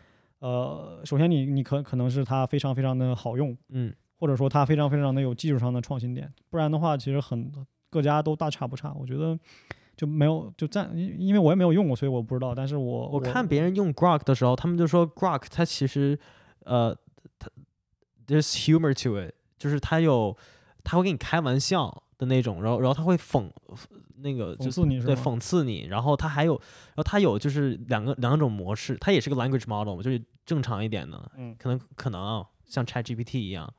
[0.43, 7.49] 呃，首先你你可可能是它非常非常的好用，嗯或者说它非常非常的有技术上的创新点，不然的话，其实很
[7.89, 8.93] 各家都大差不差。
[8.99, 9.39] 我觉得
[9.95, 12.53] 就没有就暂，因因为我也没有用过，所以我不知道。
[12.53, 16.19] 但是我我看别人用 Grok 的时候，他们就说 Grok 它其实
[16.65, 16.93] 呃，
[17.39, 17.49] 它
[18.27, 20.35] there's humor to it，就是它有
[20.83, 23.49] 它会跟你开玩笑的那种，然后然后他会讽
[24.17, 25.15] 那个就讽刺你是对？
[25.15, 33.71] 讽刺你，然后他还有然后他有就是两个两种模式，它也是个 language model，就是正常一点的，嗯可能可能啊，像 ChatGPT 一样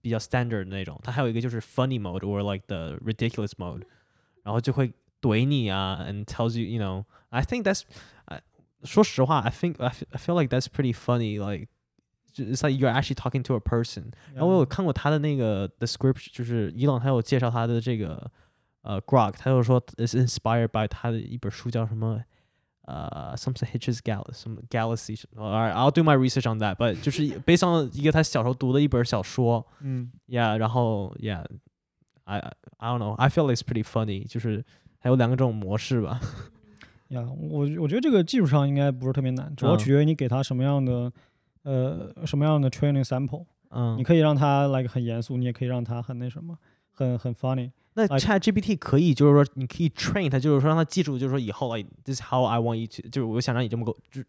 [0.00, 3.82] 比较 standard 的那种，他还有一个就是 funny mode or like the ridiculous mode，
[4.42, 7.82] 然后就会怼你啊，and tells you you know I think that's
[8.26, 8.42] I
[8.84, 11.68] 说实话 I think I fe- I feel like that's pretty funny like
[12.35, 14.11] it's like you're actually talking to a person。
[14.33, 18.31] 然后我有看过他的那个 description，就是伊朗他有介绍他的这个
[18.81, 22.23] 呃 Grok，他就说 is inspired by 他的一本书叫什么
[22.83, 31.15] 呃 something Hitch's Galaxy 什么 Galaxy。Alright, I'll do my research on that，but 就是 based on 一个他小时候读的一本小说嗯，yeah，然后
[31.19, 32.39] yeah，I
[32.77, 34.63] I don't know, I feel it's pretty funny，就是
[34.99, 36.19] 还有两种模式吧。
[37.09, 41.11] 呀我我觉得这个技术上应该不是特别难，主要嗯取决于你给它什么样的
[41.66, 43.46] 呃什么样的 training sample。
[43.70, 46.56] 嗯你，可以让它 like 很严肃，你也可以让它很那什么，
[46.92, 47.72] 很很 funny。
[47.94, 54.22] 那 Chat GPT 可以，就是说你可以 train 它，就是说让它记住，就是说以后 like this is how I want you to，就是我想让你这么沟，就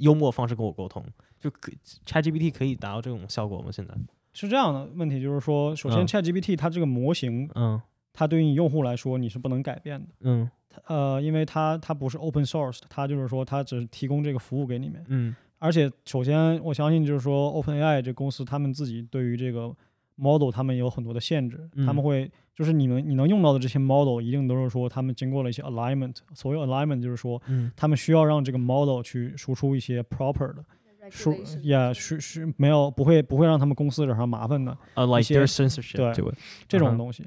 [0.00, 1.04] 幽默方式跟我沟通，
[1.40, 1.72] 就可
[2.06, 3.70] Chat GPT 可以达到这种效果吗？
[3.72, 3.94] 现在？
[4.32, 7.80] 是这样的问题，就是说，首先嗯 ChatGPT 它这个模型，嗯
[8.12, 10.06] 它对于你用户来说你是不能改变的。
[10.20, 10.48] 嗯
[10.86, 15.04] 呃，因为它它不是 open source，它就是说它只是提供这个服务给你们。
[15.08, 19.74] 嗯而且首先我相信就是说 OpenAI 这公司他们自己对于这个
[20.16, 26.16] model 他们有很多的限制，他们嗯会就是你们你能用到的这些 model 一定都是说他们经过了一些 alignment。
[26.34, 30.64] 所谓 alignment 就是说嗯他们需要让这个 model 去输出一些 proper 的
[31.10, 36.34] 输呀，是是没有不会不会让他们公司惹上麻烦的呃，like censorship 对 to it。
[36.68, 37.24] 这种东西。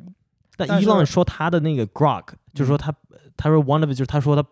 [0.56, 2.94] 但但是伊朗说他的那个 Grok，就是说嗯他
[3.36, 4.46] 他说 one of it 就是他说他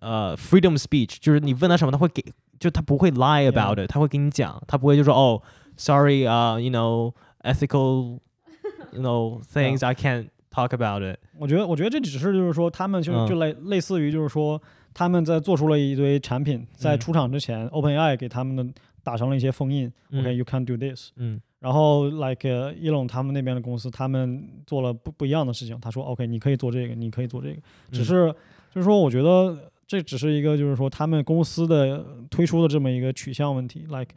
[0.00, 2.24] 呃 freedom speech，就是你问他什么，他会给，
[2.60, 5.42] 就他不会 lie about it，他会跟你讲，他不会就说哦
[5.76, 8.18] ，sorry 啊、 y o u know ethical
[8.92, 11.18] you know things I can't talk about it。
[11.38, 14.60] 我觉得，我觉得这只是就是说，他们就嗯就类类似于就是说，
[14.94, 18.64] 他们在做出了一堆产品，在嗯出厂之前、o p e n a i 给他们的
[19.02, 21.10] 打上了一些封印、嗯 o k you can't do this。
[21.16, 25.78] 嗯然后，like 呃 Elon 他们那边的公司，他们做了不不一样的事情。
[25.78, 27.56] 他说，OK，你可以做这个，你可以做这个，
[27.92, 28.34] 只嗯是
[28.74, 33.80] 就是说，我觉得这只是一个就是说他们公司的推出的这么一个取向问题。
[33.88, 34.14] like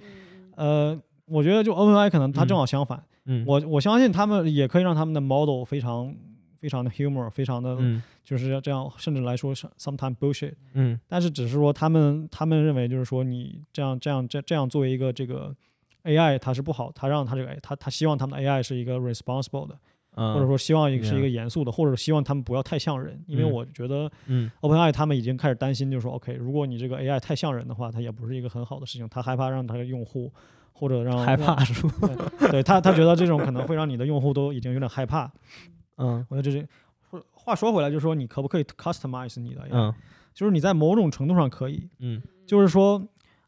[0.55, 3.03] 呃，我觉得就 OpenAI 可能它正嗯好相反。
[3.25, 6.15] 嗯我我相信他们也可以让他们的 model 非常
[6.59, 10.53] 非常的 humor，非常的嗯就是这样，甚至来说是 sometime bullshit。
[10.73, 15.55] 嗯但是只是说他们他们认为就是说你这样这样这这样作为一个这个
[16.03, 19.79] AI 它是不好，他让他这个他他希望他们的 AI 是一个 responsible 的，嗯，
[20.15, 23.51] 或者说希望是一个严肃的，或者希望他们不要太像人，因为嗯。
[23.51, 24.49] 我觉得嗯。
[24.61, 30.31] OpenAI 他们已经开始担心，就是说 OK，如果你这个 AI 太像人的话，它也不是一个很好的事情，他害怕让他的用户
[30.71, 32.09] 或者让害怕是吧？
[32.39, 35.31] 让对他他觉得这种可能会让你的用户都已经有点害怕。
[35.97, 36.25] 嗯。
[36.29, 36.67] 我觉得这是
[37.09, 39.93] 话话说回来，就是说你可不可以 customize 你的嗯。
[40.33, 42.21] 就是你在某种程度上可以，嗯。
[42.45, 43.01] 就是说，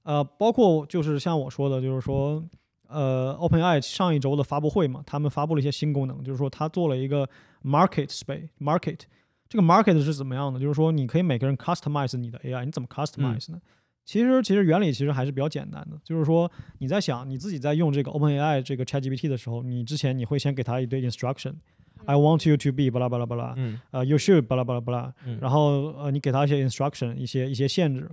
[0.03, 2.43] 呃，包括就是像我说的，就是说，
[2.87, 7.27] 呃，OpenAI 上一周的发布会嘛，他们发布了一些新功能，就是说他做了一个
[7.63, 8.99] market space market。
[9.47, 10.59] 这个 market 是怎么样的？
[10.59, 13.61] 就是说，你可以每个人 customize 你的 AI，你怎么 customize 呢？
[14.03, 28.09] 其实，其实原理其实还是比较简单的，就是说你在想你自己在用这个 OpenAI 这个 ChatGPT 的时候，你之前你会先给他一堆 instruction，I want you to be 巴拉巴拉巴拉，嗯呃，you should 巴拉巴拉巴拉，嗯，然后呃，你给他一些 instruction，一些一些限制。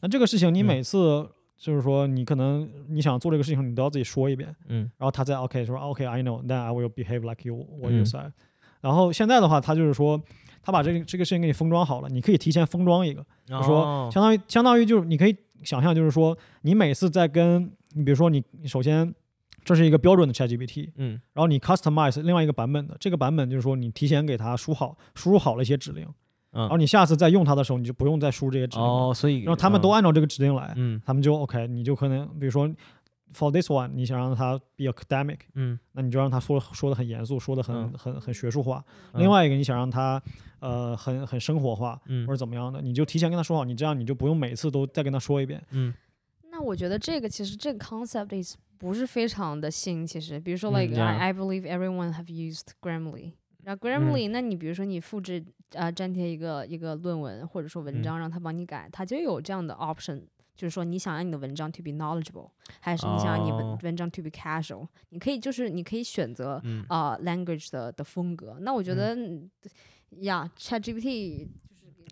[0.00, 1.28] 那这个事情你嗯每次
[1.64, 4.80] 就是说，你可能你想做这个事情，你都要自己说一遍，嗯。
[4.98, 8.04] 然后他再 OK 说 OK，I、know，then I will behave like you what you 嗯。
[8.04, 8.20] say、
[8.82, 10.20] 然后现在的话，他就是说，
[10.62, 14.10] 他把这个这个事情给你封装好了，你可以提前封装一个，就说哦。
[14.12, 19.14] 相当于相当于就是你可以想象，就是说你每次在跟你比如说你你首先
[19.64, 21.18] 这是一个标准的 ChatGPT，嗯。
[21.32, 26.06] 然后你 customize 另外一个版本的，这个版本就是说你提前给它输好输入好了一些指令，
[26.54, 31.00] 然后嗯你下次再用它的时候，你就不用再输这些指令了，哦，所以然后他们都按照这个指令来，嗯。
[31.04, 32.68] 他们就 OK，你就可能比如说
[33.34, 35.78] for this one，你想让它 be academic，嗯。
[35.92, 37.92] 那你就让他说说的很严肃，说的很、嗯。
[37.98, 38.84] 很很学术化。
[39.12, 39.20] 嗯。
[39.20, 40.22] 另外一个你想让他
[40.60, 42.26] 呃很很生活化嗯。
[42.26, 45.62] 或者怎么样的，你就提前跟他说好，你这样你就不用每次都再跟他说一遍。
[45.70, 45.92] 嗯。
[46.50, 50.38] 那我觉得这个其实这个 concept is 不是非常的新，其实。
[50.38, 53.32] 比如说嗯 like、I believe everyone have used Grammarly。
[53.64, 58.02] 然后 Grammarly，、那你比如说你复制呃粘贴一个一个论文或者说文嗯。
[58.02, 60.20] 章，让他帮你改，它就有这样的 option，
[60.54, 62.50] 就是说你想让你的文章 to be knowledgeable，
[62.80, 63.78] 还是你想让你文、哦。
[63.82, 66.84] 文章 to be casual，你可以就是你可以选择嗯。
[66.88, 68.58] 啊、language 的的风格。
[68.60, 69.16] 那我觉得
[70.20, 71.48] 呀、ChatGPT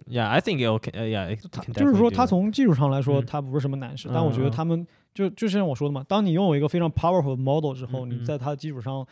[0.07, 2.27] Yeah, I think uh, yeah, it can 就是说 that.
[2.27, 3.27] 从技术上来说，嗯。
[3.27, 4.85] 它不是什么难事，但我觉得他们
[5.15, 9.07] 就就像我说的嘛，当你拥有一个非常 powerful model 之后，你在它的基础上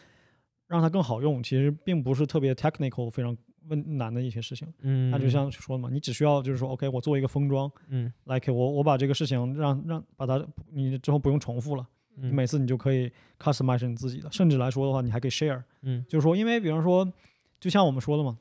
[0.71, 4.73] 让它更好用，其实并不是特别 technical 非常问难的一些事情。
[4.83, 11.85] 嗯，那就像说的嘛，你只需要就是说，OK，我做一个封装嗯，like 我我把这个事情让让把它你之后不用重复了。
[12.15, 12.35] 你嗯。
[12.35, 16.05] 每次你就可以 customize 你自己的，甚至来说的话，你还可以 share，嗯。
[16.09, 17.13] 就是说，因为比方说，
[17.59, 18.39] 就像我们说的嘛，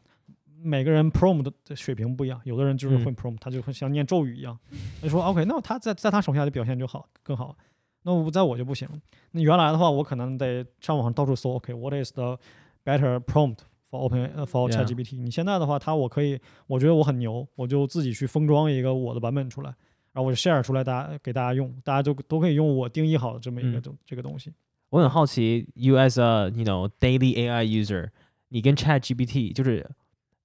[0.62, 4.56] 每个人 prom 的的水平不一样，有的人就是会嗯 prom，、他就会像念咒语一样，
[5.02, 7.58] 他就说 OK，那他在在他手下的表现就好更好，
[8.03, 8.89] 那我在我就不行。
[9.33, 12.39] 那原来的话，我可能得上网上到处搜，OK，what、is the
[12.85, 13.59] better prompt
[13.91, 14.85] for open 呃 for Yeah.
[14.85, 15.21] ChatGPT？
[15.21, 19.75] 你现在的话，它我可以，我觉得我很牛，我就自己去封装一个我的版本出来。
[20.13, 24.53] 然后我就 share 出来，大家给大家用，大家都都可以用我定义好的这么一个嗯东、这个东西。
[24.91, 28.11] 我很好奇，you as a you know daily AI user，
[28.51, 29.85] 你跟 Chat GPT 就是，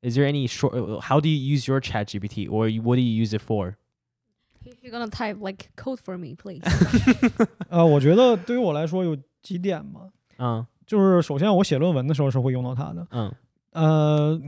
[0.02, 0.72] is there any short?
[1.02, 3.76] How do you use your Chat GPT, or you- what do you use it for?
[4.83, 6.63] You're gonna type like code for me, please.
[7.69, 10.67] 呃，我觉得对于我来说有几点嘛，嗯。
[10.87, 13.35] 就是首先我写论文的时候是会用到它的，嗯。
[13.73, 14.39] 呃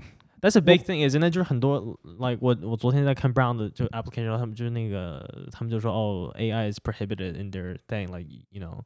[0.43, 1.33] ，，That's a big thing, isn't it？
[1.33, 8.81] 就是很多 like 我我昨天在看 Brown 的就 application，然后他们就是那个他们就说哦，AI is prohibited in their thing, like you know，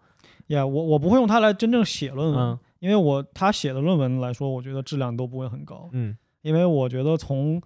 [0.47, 2.59] 呀，我我不会用它来真正写论文，嗯。
[2.79, 6.17] 因为我他写的论文来说，我觉得质量都不会很高，嗯。
[6.43, 7.61] 因为我觉得从，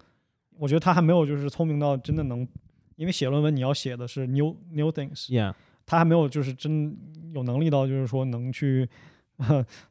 [0.57, 2.45] 我觉得他还没有就是聪明到真的能，
[2.95, 5.53] 因为写论文你要写的是 new new things，，Yeah，
[5.85, 6.97] 他还没有就是真
[7.33, 8.89] 有能力到就是说能去。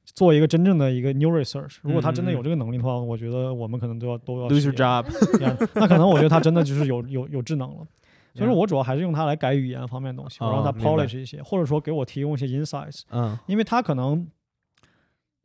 [0.06, 5.04] 做一个真正的一个 new research，如果他真的有这个能力的话，我觉得我们可能都要都要 lose your job，
[5.76, 7.86] 那可能我觉得他真的就是有有有智能了。
[8.34, 13.38] 所以说我主要还是用它来改语言方面的东西，我让它 polish 一些，或者说给我提供一些 insights，嗯。
[13.46, 14.26] 因为它可能，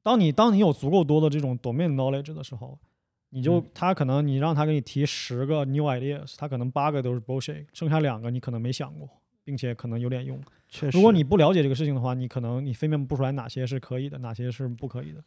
[0.01, 2.79] 当你当你有足够多的这种 domain knowledge 的时候，
[3.29, 3.71] 你就嗯。
[3.73, 9.09] 他可能你让他给你提十个 new ideas，他可能八个都是 bullshit，剩下两个你可能没想过，
[9.43, 10.41] 并且可能有点用。
[10.67, 15.23] 确实，如果你不了解这个事情的话，你可能你分辨不出来哪些是可以的，哪些是不可以的。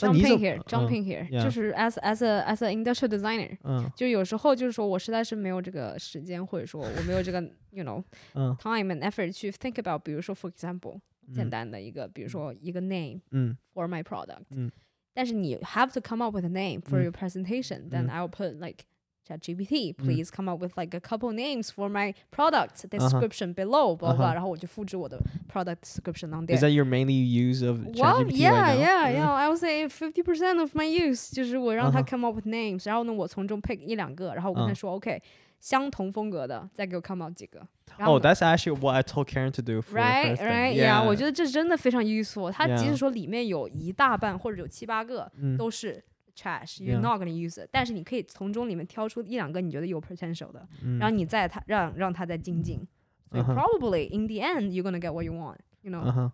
[0.00, 2.64] 那 jump 你 in 怎 here, 么 jump 嗯 in here，、就是 as as a as
[2.64, 3.88] a industrial designer，嗯。
[3.94, 8.02] 就有时候就是说我实在是没有这个时间，或者说我没有这个 you know
[8.34, 8.56] 嗯。
[8.58, 10.98] time and effort 去 think about，比如说 for example
[11.32, 13.56] 简嗯单的一个，比如说一个 name 嗯。
[13.72, 14.70] for my product，嗯
[15.13, 18.85] 但是你 have to come up with a name for 嗯 your presentation，then 嗯 I'll put like
[19.27, 23.53] ChatGPT, 嗯 please come up with like a couple names for my product 啊哈 description
[23.53, 25.21] below, blah 啊哈 blah，然后我就复制我的
[25.51, 26.69] product description on Is there.
[26.69, 28.81] that your mainly use of Well, ChatGPT yeah, right now?
[28.81, 29.31] yeah, yeah.
[29.31, 35.21] I would say fifty percent of my use 就是我让他啊哈 come up with names，然后呢，我从中 pick 一两个，然后我跟他嗯说，OK，
[35.64, 37.58] 相同风格的，再给我 come out 几个。
[37.96, 42.52] 哦 Oh, that's actually what I told Karen to do for Right, right, yeah，我觉得得这真的非常 useful。
[42.52, 46.04] 它即使说里面有一大半或者有七八个嗯都是
[46.36, 52.86] trash，you're not gonna use it，但是你可以从中里面挑出一两个你觉得有 potential 的，嗯然后你再它让让它再精进。
[53.30, 56.02] 所以嗯哼 probably in the end you're gonna get what you want，you know？
[56.04, 56.32] 嗯哼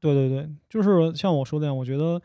[0.00, 2.22] 对对对，就是像我说的样，我觉得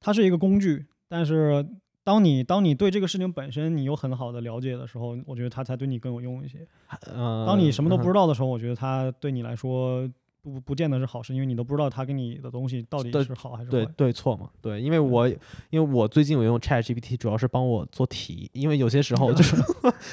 [0.00, 1.64] 它是一个工具，但是
[2.04, 6.66] 当你当你对这个事情本身你有很好的了解的时候，我觉得它才对你更有用一些。
[7.06, 10.08] 呃当你什么都不知道，的时候，我觉得它对你来说
[10.42, 13.92] 不不见得是好事，因为你都不知道它给你的东西到底是好还是对坏。
[13.96, 15.38] 对错嘛，对，因为我因
[15.72, 19.54] 为我最近我用 Chat GPT 主要是帮我做题，因为有些时候就是，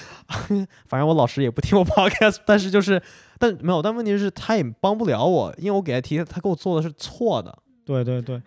[0.85, 3.01] 反正我老师也不听我 podcast， 但是就是
[3.39, 8.39] 但没有，但问题是他也帮不了我，因为我给他题，他给我做的是错的，对对对，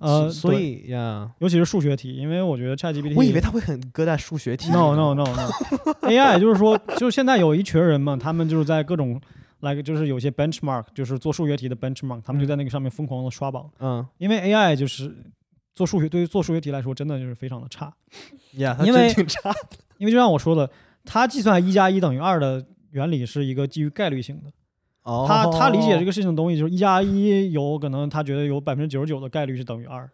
[0.00, 9.20] 呃，所以呀，尤其是数学题，因为我觉得 ChatGPT，我以为他会很搁在数学题 no no no no，AI 就是说，就是现在有一群人嘛，他们就是在各种
[9.60, 14.06] like 就是有些 benchmark，就是做数学题的 benchmark，他们就在那个上面疯狂的刷榜，嗯。
[14.18, 15.14] 因为 AI 就是
[15.74, 17.92] 做数学对于做数学题来说真的就是非常的差，
[18.54, 19.52] 呀，为真挺差，
[19.98, 20.70] 因为就像我说的，
[21.04, 24.50] 它计算一加一等于二的原理是一个基于概率性的，
[25.02, 30.08] 哦他他理解这个事情的东西就是一加一有可能他觉得有百分之九十九的概率是等于二。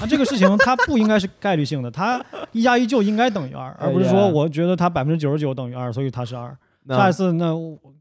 [0.00, 6.56] 那这个事情它不应该是概率性的，它一加一就应该等于二，而不是说我觉得它百分之九十九等于二，所以它是二。
[6.84, 7.52] 那下一次那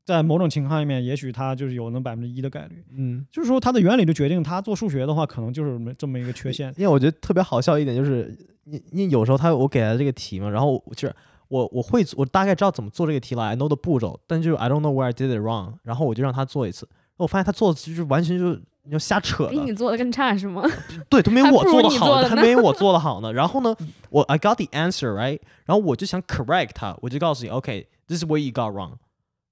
[0.06, 2.84] 在某种情况下面，也许它就是有那百分之一的概率。
[2.96, 3.26] 嗯。
[3.32, 6.72] 就是说它的原理就决定它做数学的话，可能就是这么一个缺陷。
[6.78, 8.32] 因为我觉得特别好笑一点就是，
[8.66, 11.16] 因因为有时候他我给他这个题嘛，然后就是
[11.52, 16.88] 我我会我大概知道怎么做这个题了，I know 的步骤，但就是 I don't know where I did it wrong，然后我就让他做一次，
[17.18, 20.64] 我发现他做的就是完全就是你就瞎扯的，比你做的更差是吗？
[21.10, 23.34] 对，都没我做的好呢，你做的呢还没有我 做的好呢。
[23.34, 23.76] 然后呢，
[24.10, 28.94] 我 I got the answer right，然后我就想 correct 他，我就告诉你，OK，this、is where you got wrong，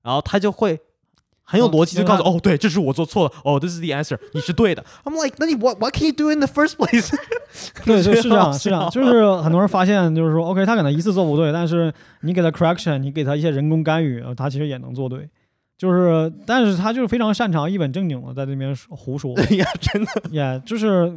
[0.02, 0.80] 然后他就会。
[1.50, 4.86] 很有哦逻辑，就告诉哦，对，这是我做错了，哦，this is the answer，你是对的。
[5.04, 7.10] I'm like，那你 what what can you do in the first place？
[7.84, 11.92] 对，对，是这样，是这样，就是很多人发现，就是说，OK，他可能一次做不对，但是
[12.22, 15.28] 你给他 correction，你给他一些人工干预，呃他其实也能做对。
[15.76, 21.12] 就是，但是他就是非常擅长一本正经的在这边说胡说，对 呀，真的，也就是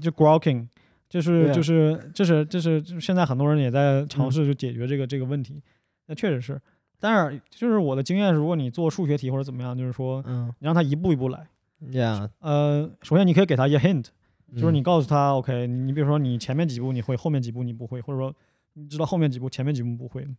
[0.00, 0.66] 就 grokking，
[1.08, 5.62] 就是就是这是这是就是现在很多人也在尝试就解决这个这个问题，
[6.06, 6.58] 那确实是。
[6.98, 11.46] 但是就是我的经验是，如果你做数学题或者怎么样，就是说嗯你让他一步一步来。
[11.90, 14.06] ，Yeah，呃，首先你可以给他一个 hint，
[14.54, 18.34] 就是你嗯告诉他，OK，你你比如说你前面几步你会，后面几步你不会，或者说
[18.74, 20.34] 你知道后面几步前面几步不会，你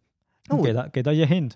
[0.49, 1.51] 那我给他给他一些 hint，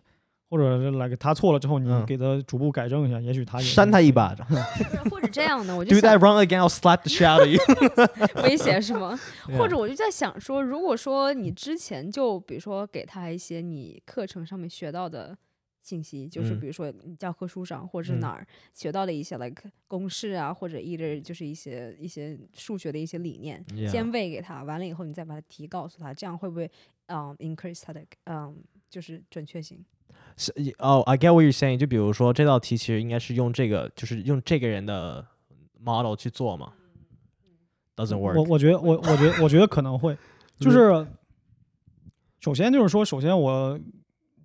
[0.52, 2.06] 或者是来个他错了之后，你嗯。
[2.06, 4.46] 给他逐步改正一下，也许他也扇他一巴掌。
[5.10, 7.60] 或者这样的，我就，Do 想 that wrong again, I'll slap the shit out of you.
[8.44, 9.18] 威胁是吗？
[9.58, 15.38] 或者我就在想说，如果说你之前就比如说给他一些你课程上面学到的
[15.82, 16.60] 信息，就是嗯。
[16.60, 18.20] 比如说你教科书上或者是嗯。
[18.20, 26.70] 哪儿学到的一些 like 公式啊，或者 either 就是一些一些数学的一些理念先喂给他，完了以后你再把它题告诉他，这样会不会
[27.06, 28.54] 嗯 increase 他的嗯
[28.90, 29.82] 就是准确性？
[30.38, 31.78] 是哦、i get what you're saying。
[31.78, 35.26] 就比如说这道题其实应该是用这个，就是用这个人的
[35.80, 36.74] model 去做嘛
[37.96, 38.38] ，doesn't 我 work。
[38.38, 40.18] 我我觉得我我觉得我觉得可能会，
[40.60, 41.08] 就就是
[42.40, 43.80] 首先就是说，首先我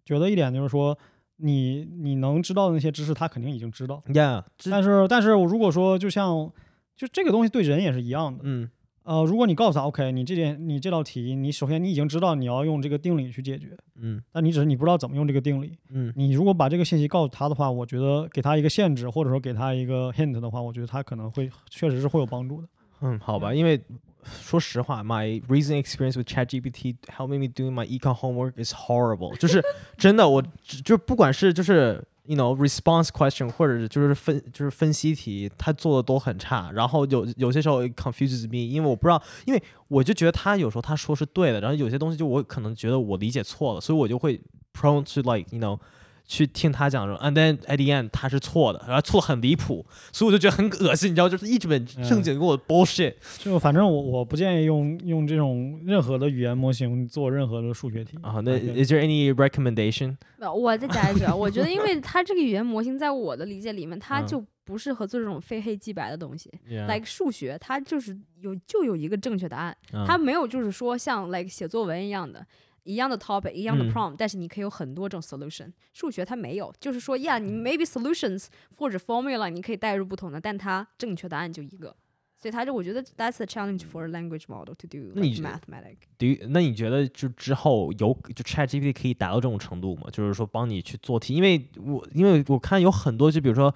[0.05, 0.97] 觉得一点就是说，
[1.37, 4.03] 你你能知道的那些知识，他肯定已经知道。
[4.09, 6.53] Yeah，这但是但是我如果说就像
[6.95, 8.71] 就这个东西对人也是一样的，嗯
[9.07, 13.69] 呃，如果你告诉他 OK，你这件你这道题，你首先你已经知道你要用这个定理去解决，
[14.01, 15.79] 嗯但你只是你不知道怎么用这个定理。
[15.91, 22.69] 嗯你如果把这个信息告诉他的话，我觉得给他一个限制，或者说给他一个 hint 的话，我觉得他可能会确实是会有帮助的。
[23.01, 23.81] 嗯，好吧，因为
[24.25, 29.37] 说实话，my recent experience with ChatGPT helping me doing my econ homework is horrible。
[29.37, 29.63] 就是
[29.97, 36.71] 真的，我只就不管是就是 you know response question 或者就是分就是分析题，他做的都很差。
[36.73, 44.41] 然后有有些时候 confuses me，因为我不知道，因为我就觉得他有时候他说是对的，然后有些东西就我可能觉得我理解错了，所以我就会
[44.73, 45.79] prone to like you know。
[46.27, 53.15] 去听他讲说，and then at the end 他是错的，然后错得很离谱，所以我就觉得很恶心，你知道，就是一本正经给我 bullshit。
[53.39, 60.17] 就反正我我不建议用用这种任何的语言模型做任何的数学题啊，那 is there any recommendation？
[60.39, 66.51] 呃我再加一句啊， 我觉得因为它这个语言模型在我的理解里面，它嗯就不适合做这种非黑即白的东西。
[66.69, 72.45] Like 数学，它就是有就有一个正确答案，嗯它没有就是说像 like 写作文一样的。
[72.87, 75.73] 一样的 topic，一样的嗯 prompt，、但是你可以有很多种 solution。
[75.93, 78.47] 数学它没有，就是说呀，你 maybe solutions
[78.79, 81.95] 或者 formula 你可以带入不同的，但它正确答案就一个。
[82.39, 86.05] 所以它就我觉得 that's the challenge for a language model to do mathematics。
[86.19, 90.09] 对于那你觉得就之后有就 ChatGPT 可以达到这种程度吗？
[90.13, 93.75] 就是说帮你去做题，因为我因为我看有很多就比如说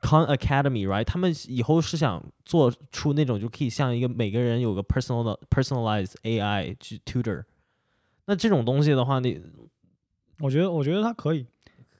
[0.00, 7.42] Khan Academy，right，他们以后是想做出那种就可以像一个每个人有个 personal 的 personalized AI 去 tutor。
[8.26, 9.40] 那这种东西的话，你
[10.40, 11.46] 我觉得我觉得它可以，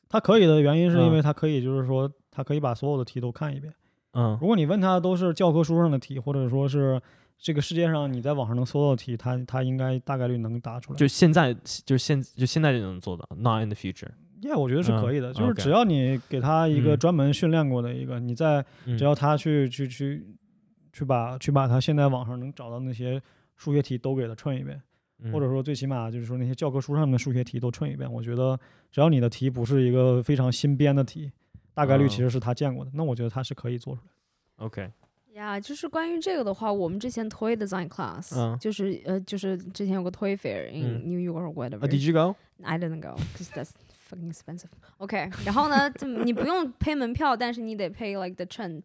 [0.08, 3.72] 它可以的原因是因嗯为它可以就是说它可以把所有的题都看一遍。
[4.12, 7.00] 嗯如果你问他都是教科书上的题，或者说是
[7.38, 10.98] 这个世界上你在网上能搜到的题，他他应该大概率能答出来。
[10.98, 11.54] 就现在
[11.84, 14.08] 就现就现在就能做到，not in the future。
[14.40, 20.26] yeah，我觉得是可以的，嗯就是只要你给他一个嗯专门训练过的一个，你在嗯只要他去去去
[20.92, 23.20] 去把去把他现在网上能找到那些
[23.56, 24.82] 数学题都给他串一遍，嗯
[25.32, 28.10] 或者说最起码就是说那些教科书上面的数学题都串一遍。
[28.12, 28.58] 我觉得
[28.92, 31.32] 只要你的题不是一个非常新编的题，
[31.74, 34.64] 大概率其嗯实是他见过的，那我觉得他是可以做出来。
[34.64, 34.90] OK，
[35.34, 43.18] 呀就是关于这个的话，我们之前 toy design class，、嗯就是呃，就是之前有个 toy fair in 嗯 New York or whatever、啊，Did you go？I didn't go
[43.34, 43.70] because that's
[44.08, 44.70] fucking expensive.
[44.98, 48.82] OK，然后呢，这么你不用 pay 门票，但是你得 pay like the train。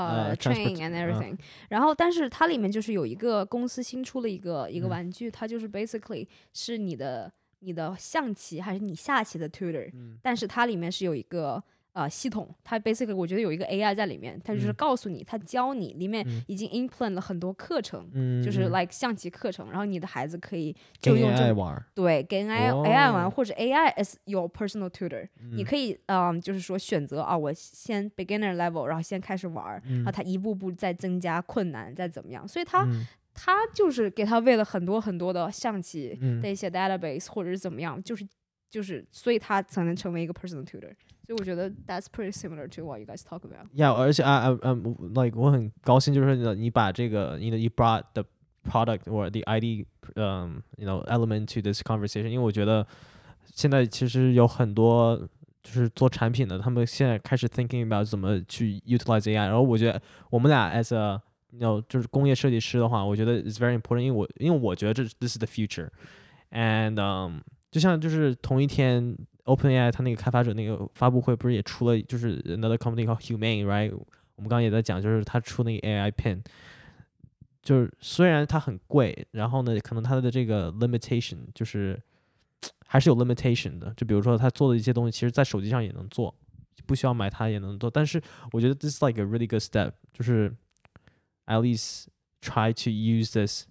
[0.00, 0.94] 呃、呃 train and 嗯。
[0.94, 1.36] everything，、
[1.68, 4.90] 然后但是它里面就是有一个公司新出了一个一个嗯。
[4.90, 7.30] 玩具，它就是 basically 是你的
[7.60, 10.18] 你的象棋还是你下棋的 tutor，、嗯。
[10.22, 11.62] 但是它里面是有一个
[11.92, 14.74] 呃系统，它 basically 我觉得有一个 AI 在里面，它就是嗯。
[14.74, 16.42] 告诉你，它教你，里面嗯。
[16.48, 21.30] 已经 implement 了很多课程，嗯，就是 like 象棋课程，然后你的孩子可以就用
[21.94, 25.64] 对跟 AI、AI 玩，哦或者 AI as your personal tutor，、你嗯。
[25.64, 30.04] 可以嗯就是说选择啊，我先 beginner level，然后先开始玩儿，然嗯。
[30.06, 33.06] 后它一步步再增加困难，再怎么样，所以它、嗯。
[33.34, 36.40] 它就是给他喂了很多很多的象棋嗯。
[36.42, 38.26] 的一些 database 或者是怎么样，就是
[38.71, 40.93] 就是，所以他才能成为一个 personal tutor。
[41.25, 43.67] 所以我觉得 that's pretty similar to what you guys talk about。
[43.75, 48.23] Yeah，而且啊啊嗯，like 我很高兴，就是你你把这个你的 you brought the
[48.63, 52.87] product or the ID um you know element to this conversation，因为我觉得
[53.53, 55.17] 现在其实有很多
[55.63, 65.37] 就是做产品的，他们现在开始 thinking about 怎么去 utilize AI，然后我觉得我们俩 as a you know 就是工业设计师的话，我觉得 is very important，因为我因为我觉得这 this is
[65.37, 67.41] the future，and um
[67.72, 69.16] 就像就是同一天
[69.46, 73.90] OpenAI 它那个开发者那个发布会不是也出了，就是 another company called Humane，right？
[74.36, 76.42] 我们刚刚也在讲，就是它出那个 AI pen，
[77.62, 82.00] 就是虽然它很贵，然后呢，可能它的这个 limitation 就是
[82.86, 83.92] 还是有 limitation 的。
[83.96, 86.34] 就比如说它做的一些东西，其实在手机上也能做，
[86.86, 87.90] 不需要买它也能做。
[87.90, 90.54] 但是我觉得 this is like a really good step，就是
[91.46, 92.06] at least
[92.42, 93.66] try to use this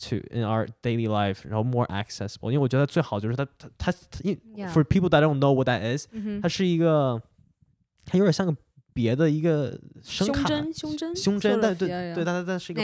[0.00, 3.46] to in our daily life 然后 more accessible 因为我觉得最好就是它
[3.78, 3.92] 它它
[4.24, 4.34] 因
[4.68, 6.06] for people that don't know what that is
[6.40, 7.20] 它是一个
[8.04, 8.56] 它有点像个
[8.92, 10.72] 别的一个胸针
[11.14, 12.82] 胸针但对对但它它是一个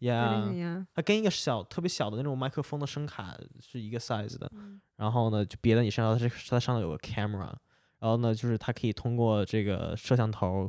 [0.00, 0.50] yeah，
[0.94, 4.50] 它跟一个小特别小的那种麦克风的声卡是一个 size 的
[4.96, 7.52] 然后呢就别在你身上它是它上头有个 camera
[8.00, 10.68] 然后呢就是它可以通过这个摄像头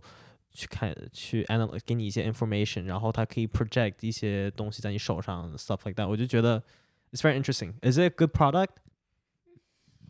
[0.53, 6.62] 去看去 analyze 给你一些 information，然后它可以 project 一些东西在你手上 stuff like that，我就觉得
[7.12, 7.74] it's very interesting.
[7.82, 8.70] Is it a good product?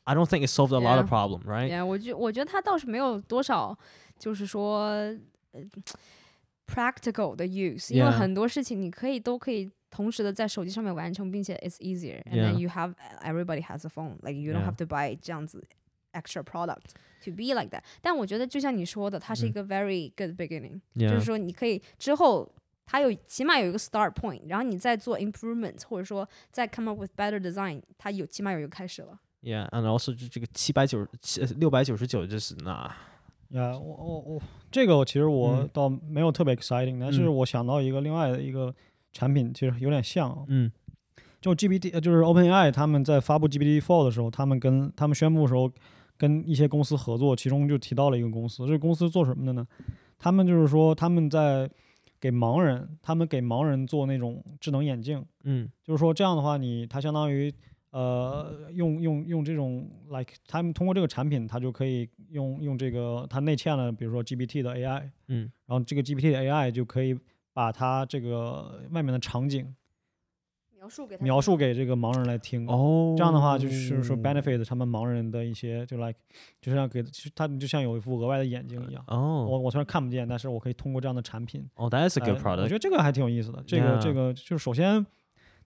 [0.05, 1.09] I don't think it solved a lot of Yeah.
[1.09, 1.69] problem, right?
[1.69, 3.77] Yeah，我觉我觉得它倒是没有多少，
[4.19, 4.85] 就是说
[5.51, 5.63] 呃
[6.67, 14.35] practical 的 use，因为 Yeah 很多事情你可以都可以同时的在手机上面完成，并且 it's easier，and Yeah then you have everybody has a phone，like
[14.39, 15.67] you don't Yeah have to buy 这样子
[16.14, 16.92] extra product
[17.24, 17.82] to be like that。
[18.02, 21.10] 但我觉得就像你说的，它是一嗯个 very good beginning，、Yeah.
[21.10, 22.52] 就是说你可以之后。
[22.84, 29.18] 它有起码有一个 start point，然后你再做 improvement，或者说再 come up with better design，它有起码有一个开始了。
[29.42, 32.94] Yeah, and also 就这个七百九十七六百九十九，就是那
[33.52, 38.76] 呀，我我我这个其实我嗯倒没有特别 exciting，、但是嗯我想到一个另外的一个
[39.14, 40.70] 产品，其实有点像啊，嗯
[41.40, 45.72] 就 GPT，呃就是 OpenAI 他们在发布 GPT-4 的时候，他们跟他们宣布的时候，
[46.22, 49.68] 跟一些公司合作，其中就提到了一个公司，这个公司做什么的呢？
[50.20, 51.68] 他们就是说他们在
[52.20, 57.52] 给盲人，他们给盲人做那种智能眼镜，嗯就是说这样的话你，它相当于
[57.90, 67.18] 呃用用用这种 like 他们通过这个产品，它就可以用用这个它内嵌了，比如说 GPT 的 AI，嗯然后这个 GPT 的 AI 就可以
[67.52, 69.66] 把它这个外面的场景
[70.82, 72.68] 描述给他描述给这个盲人来听。
[72.68, 76.16] 哦这样的话，就是说 benefit 他们盲人的一些，就 like
[76.60, 79.04] 就像给，就他们就像有一副额外的眼睛一样。
[79.06, 82.70] 哦我我虽然看不见，但是我可以通过这样的产品，哦，That is a good 我觉 product。
[82.70, 83.64] 得这个还挺有意思的。
[83.68, 85.06] 这个这个就是首先，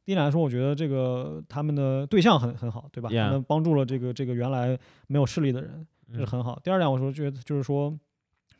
[0.03, 6.59] 第一来说，我觉得这个他们的对象很很好，对吧他们帮助了这个这个原来没有视力的人，这是嗯很好。
[6.61, 7.97] 第二点，我说觉得就是说，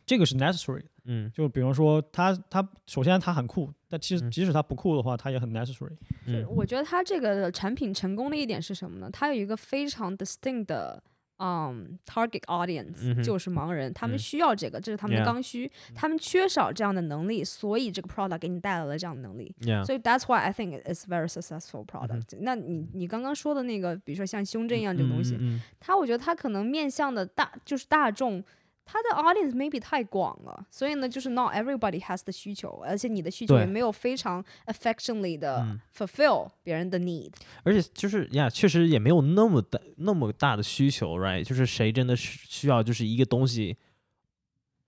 [0.05, 0.83] 这个是 necessary。
[1.07, 5.95] 嗯就比如说他他首先他很酷，但其实嗯即使他不酷的话，他也很 necessary。
[6.25, 9.09] 嗯我觉得它这个产品成功的一点是什么呢？
[9.11, 11.03] 它有一个非常 distinct 的。
[11.37, 19.53] 嗯、t a r g e t audience、嗯就是盲人，他们嗯需要这个，这是他们的刚需，他们缺少这样的能力，所以这个 product 给你带来了这样的能力。
[19.59, 28.41] ，Yeah，所以 that's why I think it's very successful 嗯 product、那你你刚刚说的那个，比如说像胸针一样这个东西，嗯它我觉得它可能面向的大就是大众，
[28.84, 37.32] 它的 audience maybe 太广了，所以呢，就是 not everybody has 的需求，而且你的需求也对没有非常 affectionately 的嗯 fulfill 别人的 need。
[37.62, 41.44] 而且就是呀，确实也没有那么大那么大的需求，right？
[41.44, 43.76] 就是谁真的需需要就是一个东西，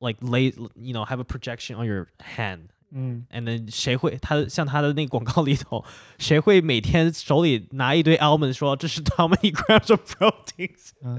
[0.00, 2.70] like lay you know have a projection on your hand。
[2.90, 5.82] 嗯， and then 谁会他像他的那个广告里头，
[6.18, 11.18] 谁会每天手里拿一堆 almond 说这是 how many grams of proteins，嗯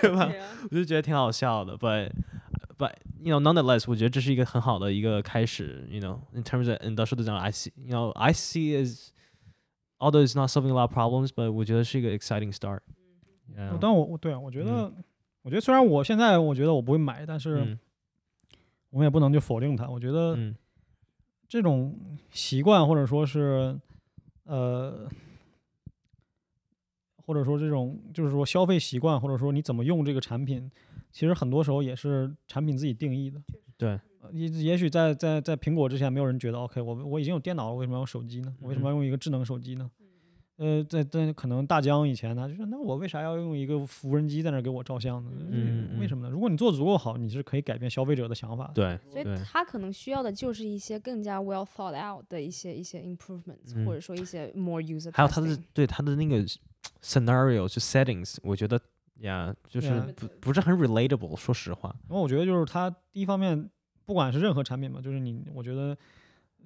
[0.00, 0.32] 对吧？
[0.70, 2.10] 我就觉得挺好笑的，but
[2.76, 8.84] but you know nonetheless，我觉得这是一个很好的一个开始，you know in terms of industrial design，I see you know I see
[8.84, 9.12] is
[9.98, 14.92] although it's not solving a lot of problems，but 我觉得是一个 exciting start。Yeah，但我我对啊，我觉得、
[15.42, 17.78] 我觉得虽然我现在我觉得我不会买，但是嗯
[18.90, 19.86] 我们也不能就否定它。
[19.86, 20.56] 我觉得嗯
[21.47, 21.95] 这种
[22.31, 23.79] 习惯或者说是
[24.43, 25.09] 呃。
[27.25, 30.71] 或者说这种就是说消费习惯，或者说你怎么用这个产品，
[31.11, 33.37] 其实很多时候也是产品自己定义的。
[33.75, 38.55] 对，呃也也许在在在苹果之前，没有人觉得 OK，我我已经有电脑了，为什么要用手机呢？
[38.61, 39.91] 我为什么要用一个智能手机呢？
[40.57, 45.31] 呃，在在可能大疆以前他就说，那我为啥要用一个无人机在那儿给我照相呢？
[45.51, 46.29] 嗯嗯为什么呢？
[46.31, 48.73] 如果你做的足够好，你是可以改变消费者的想法的。
[48.73, 55.11] 对所以对他可能需要的就是一些更加 well thought out 的一些一些 improvements，、嗯或者说一些 more user。
[55.13, 56.43] 还有他的对他的那个
[57.01, 58.79] scenario 就 settings，我觉得
[59.19, 61.95] 呀，就是对不不是很 relatable，说实话。
[62.07, 63.69] 然后我觉得就是它第一方面，
[64.05, 65.97] 不管是任何产品吧，就是你，我觉得呃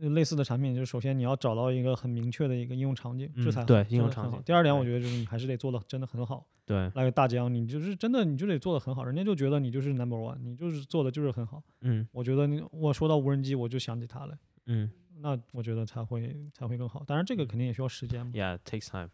[0.10, 6.46] 类似的产品，就是首先你要找到一个很明确的一个应用场景，这嗯才好对应用场景第二点，我觉得就是你还是得做的真的很好。
[6.66, 11.62] 对，那个大疆，你就是真的，你就得做的很好，人家就觉得你就是 number one，你就是做的就是很好。
[11.82, 14.90] 嗯我觉得你我说到无人机，我就想起它来，嗯
[15.20, 17.04] 那我觉得才会才会更好。
[17.06, 18.32] 当然，这个肯定也需要时间嘛。
[18.34, 19.10] ，Yeah, it takes time.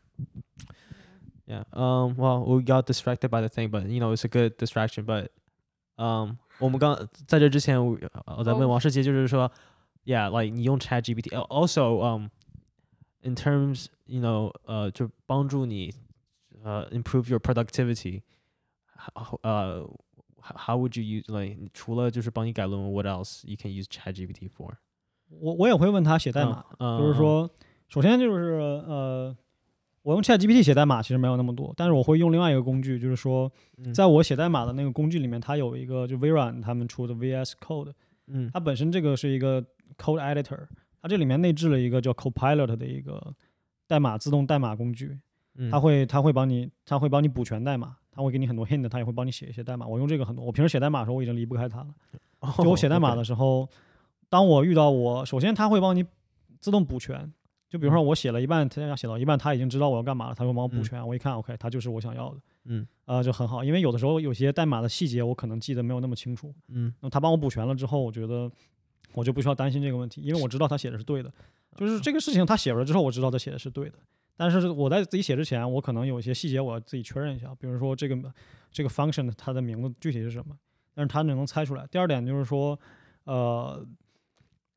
[1.45, 1.63] Yeah.
[1.71, 2.15] Um.
[2.15, 5.05] Well, we got distracted by the thing, but you know, it's a good distraction.
[5.05, 5.29] But
[5.97, 7.97] um, 我们刚在这之前，我
[8.37, 9.51] 我在问哦王世杰，就是说
[10.06, 11.30] ，Yeah, like 你用 Chat GPT.
[11.30, 12.30] Uh, Also, um,
[13.22, 15.94] in terms, you know, 呃，就帮助你
[16.62, 18.22] 呃 improve your productivity.
[19.14, 19.88] How 呃
[20.40, 24.72] how would you use like 除了就是帮你改论文，what else you can use Chat GPT for?
[25.28, 27.48] 我我也会问他写代码，嗯，就是说，
[27.88, 28.52] 首先就是
[28.86, 29.34] 呃，
[30.02, 37.92] 我用 Chat GPT 写代码其实没有那么多，但是我会用另外一个工具，就是说，嗯在我写代码的那个工具里面，它有一个就微软他们出的 VS Code，
[38.26, 39.64] 嗯它本身这个是一个
[39.97, 40.67] code editor，
[41.01, 43.33] 它这里面内置了一个叫 Copilot 的一个
[43.87, 45.17] 代码自动代码工具，
[45.55, 49.87] 嗯它会它会帮你它会帮你补全代码，它会给你很多 hint，它也会帮你写一些代码。
[49.87, 51.87] 我用这个很多，我平时写代码的时候我已经离不开它了。
[52.57, 53.67] 就我写代码的时候，
[54.29, 56.05] 当我遇到我，首先它会帮你
[56.59, 57.31] 自动补全。
[57.69, 61.05] 就比如说我写了一半，它写到一半，它已经知道我要干嘛了，它会帮我补嗯全。
[61.05, 63.61] 我一看，OK，它就是我想要的，嗯呃，就很好。
[63.61, 68.49] 因为有的时候有些代码的细节我可能记得没有那么清楚，嗯那么他帮我补全了之后，我觉得
[69.17, 71.33] 我就不需要担心这个问题，因为我知道他写的是对的。
[71.75, 73.97] 就是这个事情他写出来之后，我知道他写的是对的。
[74.35, 78.15] 但是我在自己写之前，我可能有一些细节我要自己确认一下，比如说这个
[78.71, 80.55] 这个 function 它的名字具体是什么，
[80.93, 81.87] 但是他能猜出来。
[81.87, 82.79] 第二点就是说，
[83.23, 83.83] 呃，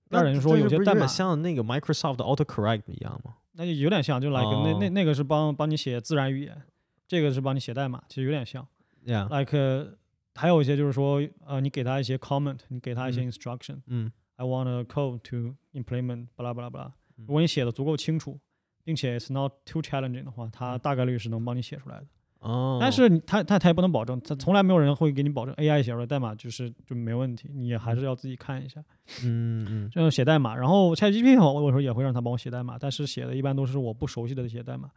[0.08, 3.34] 第二点就是说有些代码，像那个 Microsoft 的 AutoCorrect 一样吗？
[3.52, 6.62] 那就有点像，就 like、那那哦那个是帮帮你写自然语言，
[7.06, 8.66] 这个是帮你写代码，其实有点像。
[9.04, 9.96] Yeah，like
[10.34, 16.86] 还有一些就是说，呃，你给他一些 comment，你给他一些嗯 instruction，、嗯 I want a code to implement 巴拉巴拉巴拉。
[17.18, 18.40] 嗯如果你写的足够清楚，
[18.82, 22.06] 并且 it's not too challenging 的话，它嗯大概率是能帮你写出来的。
[22.38, 28.82] 哦，但是你它它它也不能保证，它从来没有人会给你保证 AI 写出来代码就是就没问题，你还是要自己看一下。
[29.22, 34.88] 嗯嗯这样写代码，然后 ChatGPT 我有时候也会让它帮我写代码，但是写的一般都是我不熟悉的一些代码，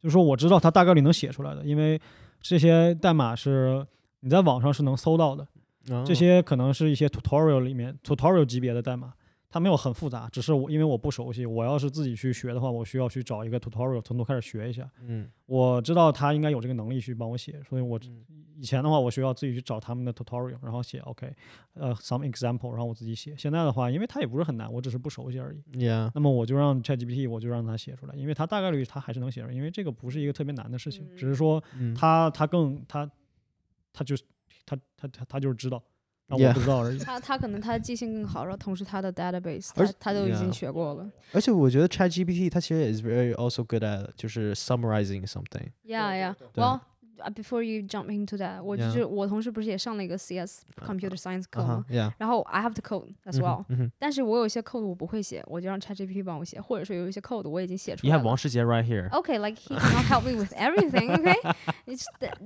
[0.00, 2.00] 就是说我知道它大概率能写出来的，因为
[2.40, 3.84] 这些代码是
[4.20, 5.44] 你在网上是能搜到的。
[5.88, 9.12] 嗯，这些可能是一些 tutorial 里面 tutorial 级别的代码，
[9.50, 14.88] 它没有很复杂，只是我因为我不熟悉，我要是自己去学的话，我需要去找一个 tutorial 从头开始学一下。
[15.06, 18.24] 嗯我知道他应该有这个能力去帮我写，所以我嗯
[18.56, 21.30] 以前的话，我需要自己去找他们的 tutorial，然后写 OK，
[21.74, 23.34] 呃，some example，然后我自己写。
[23.36, 25.60] 现在的话，因为它也不是很难，我只是不熟悉而已。
[25.76, 33.10] ，Yeah，那么我就让 ChatGPT，我就让它写出来，因为它大概率它还是能写出来，因为这个不是一个特别难的事情，只是说嗯它它更它
[33.92, 34.14] 它就
[34.62, 35.82] 是它它它它就是知道，
[36.28, 36.98] 我不知道而已。
[36.98, 41.10] 他他可能他的记性更好，然后同时他的 database 他他都已经学过了。
[41.32, 45.68] 而且我觉得 ChatGPT 它其实 is very also good at 就是 summarizing something。
[45.84, 46.34] Yeah, yeah.
[46.52, 46.80] 对 Well,
[47.18, 52.80] uh, before you jump into that，我就 Yeah 是我同事不是也上了一个 CS computer science 课吗？，Yeah，然后 I have to
[52.82, 58.28] code as 嗯 well，、但是我有一些 code 我不会写，我就让 ChatGPT 帮我写，或者说有一些 code 我已经写出 You 来 have 了。
[58.28, 59.08] 王世杰 right here.
[59.10, 61.10] Okay, like he cannot help me with everything.
[61.12, 61.54] Okay,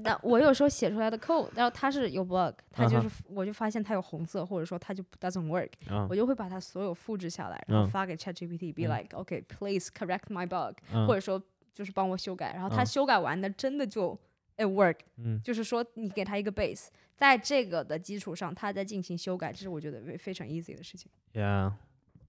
[0.02, 11.42] 那我有时候写出来的 code，然后它是有 bug，它就啊是、我就发现它有红色，或者说它就 doesn't work，、嗯我就会把它所有复制下来，然后嗯发给 ChatGPT，be、嗯 like, okay, please correct my bug，、嗯或者说
[11.72, 14.18] 就是帮我修改，然后它嗯修改完的真的就
[14.56, 16.86] it work，嗯就是说你给它一个 base，
[17.16, 21.10] 在这个的基础上，它再进行修改，这是我觉得非非常 easy 的事情。
[21.32, 21.72] Yeah，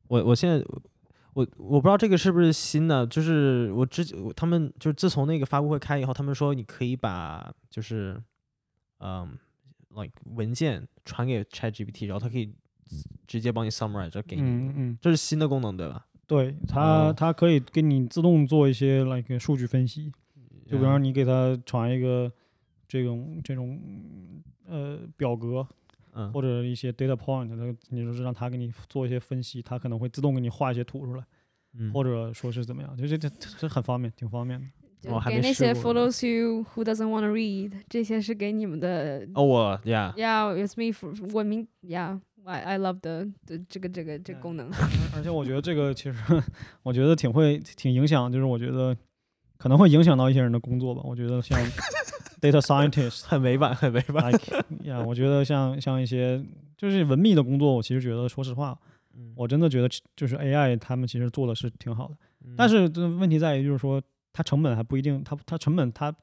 [0.07, 0.65] 我我现在
[1.37, 8.19] 我我不知道这个是不是新的，就是我之我他们就是自从那个发布会开以后，他们说你可以把就是
[9.01, 9.37] 嗯、
[9.89, 12.51] like 文件传给 ChatGPT，然后它可以
[13.27, 16.07] 直接帮你 summarize 这给你，嗯嗯，这是新的功能对吧？
[16.25, 20.11] 对，它哦它可以给你自动做一些 like 数据分析，
[20.65, 22.31] 就比方说你给它传一个
[22.87, 23.79] 这种这种
[24.65, 25.67] 呃表格
[26.17, 31.23] 嗯或者一些 data point，它你就是让它给你做一些分析，它可能会自动给你画一些图出来，
[31.77, 34.65] 嗯或者说是怎么样，就这这这很方便，挺方便的。
[35.29, 39.25] 给那些 follows you who doesn't want to read，这些是给你们的。
[39.35, 44.69] 哦我 Yeah Yeah, it's me for 我明 Yeah, I I love the 的这个这个这个功能。
[45.15, 46.17] 而且我觉得这个其实
[46.81, 48.97] 我觉得挺会挺影响，就是我觉得
[49.57, 51.01] 可能会影响到一些人的工作吧。
[51.03, 51.59] 我觉得像
[52.41, 54.31] data scientist 很委婉很委婉
[54.83, 56.43] 呀，我觉得像像一些
[56.77, 58.77] 就是文秘的工作，我其实觉得说实话，
[59.15, 64.01] 嗯我真的觉得就是 AI 他们其实做的是挺好的，嗯但是这问题在于就是说
[64.31, 66.13] 它成本还不一定，它它成本它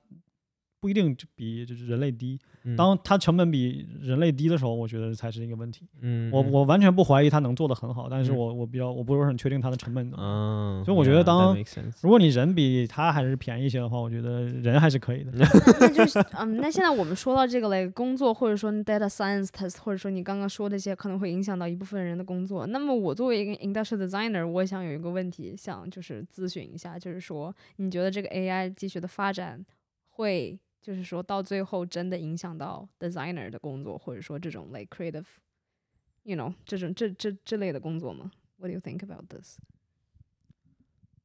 [0.85, 2.39] 不一定就比就是人类低。
[2.67, 5.87] 嗯当它成本比人类低的时候，我觉得才是一个问题。
[6.01, 10.83] 嗯嗯我我完全不怀疑它能做得很好，但是嗯我我比较我不是很确定它的成本怎么样。
[10.83, 11.57] 嗯，所以我觉得当
[12.03, 15.31] 如果你人比它还是便宜一些的话，我觉得人还是可以的。
[15.37, 15.47] 那
[15.81, 22.67] 那就是嗯，那现在我们说到这个嘞，工作或者说 data science test，或者说你刚刚说这些可能会影响到一部分人的工作。
[22.67, 29.65] 那么我作为一个 industrial designer，我想有一个问题想就是咨询一下，就是说你觉得这个 AI 继续的发展
[30.11, 39.57] 会就是说到最后真的影响到 designer 的工作，或者说这种 like creative，you know 这种这这这类的工作吗？What do you think about this？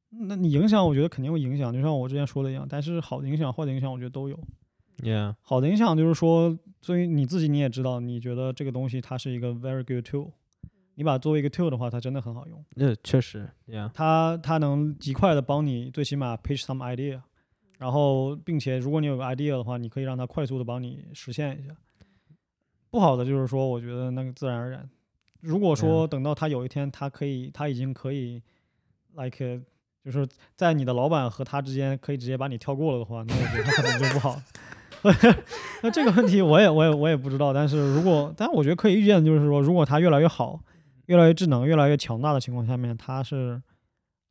[0.08, 2.66] 那你影响，我觉得肯定会影响，就像我之前说的一样。
[2.66, 4.48] 但是好的影响、坏的影响，我觉得都有。
[5.02, 10.32] Yeah 好的影响就是说，作为你自己你也知道，你觉得这个东西它是一个 very good tool，
[10.94, 12.64] 你把它作为一个 tool 的话，它真的很好用。
[12.76, 17.20] 呃确实 Yeah 它它能极快的帮你最起码 pitch some idea，
[17.80, 21.74] 然后并且如果你有个 idea 的话，你可以让它快速的帮你实现一下。
[22.90, 24.86] 不好的就是说，我觉得那个自然而然。
[25.40, 28.42] 如果说等到他有一天他可以，他已经可以
[29.16, 29.62] ，like
[30.04, 34.38] 就是在你的老板和他之间可以直接把你跳过了的话，那我觉得可能就不好。
[35.82, 40.60] 那这个问题我也我也我也不知道，但是如果但我觉得可以预见的，就是说如果他越来越好，
[41.06, 43.62] 越来越智能、越来越强大的情况下面，它是，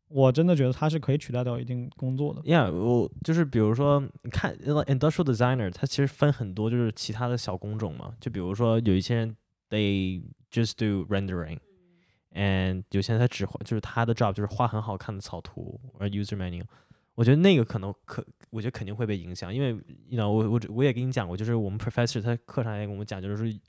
[0.09, 2.41] 我真的觉得它是可以取代掉一定工作的。
[2.41, 9.35] Yeah，我就是比如说，你看呃 industrial designer，它其实分很多就是其他的小工种嘛，就比如说有一些人
[9.69, 16.65] they just do rendering，and 有些人他只画就是他的 job 就是画很好看的草图或者 user manual，
[17.13, 19.69] 我觉得那个可能可，我觉得肯定会被影响，因为
[20.07, 23.59] you know 我我我也跟你讲过，就是我们 professor 他课上也跟我们讲，就是说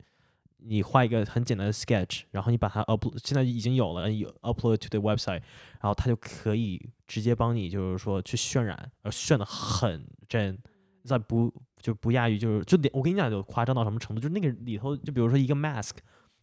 [0.63, 5.43] 你画一个很简单的 sketch，然后你把它 up，现在已经有了，有 upload to the website，
[5.81, 10.59] 然后它就可以直接帮你就是说去渲染，而渲的很真，
[11.05, 15.93] 在不就不亚于就是就连我跟你讲就夸张到什么程度，就是那个里头就比如说一个 mask，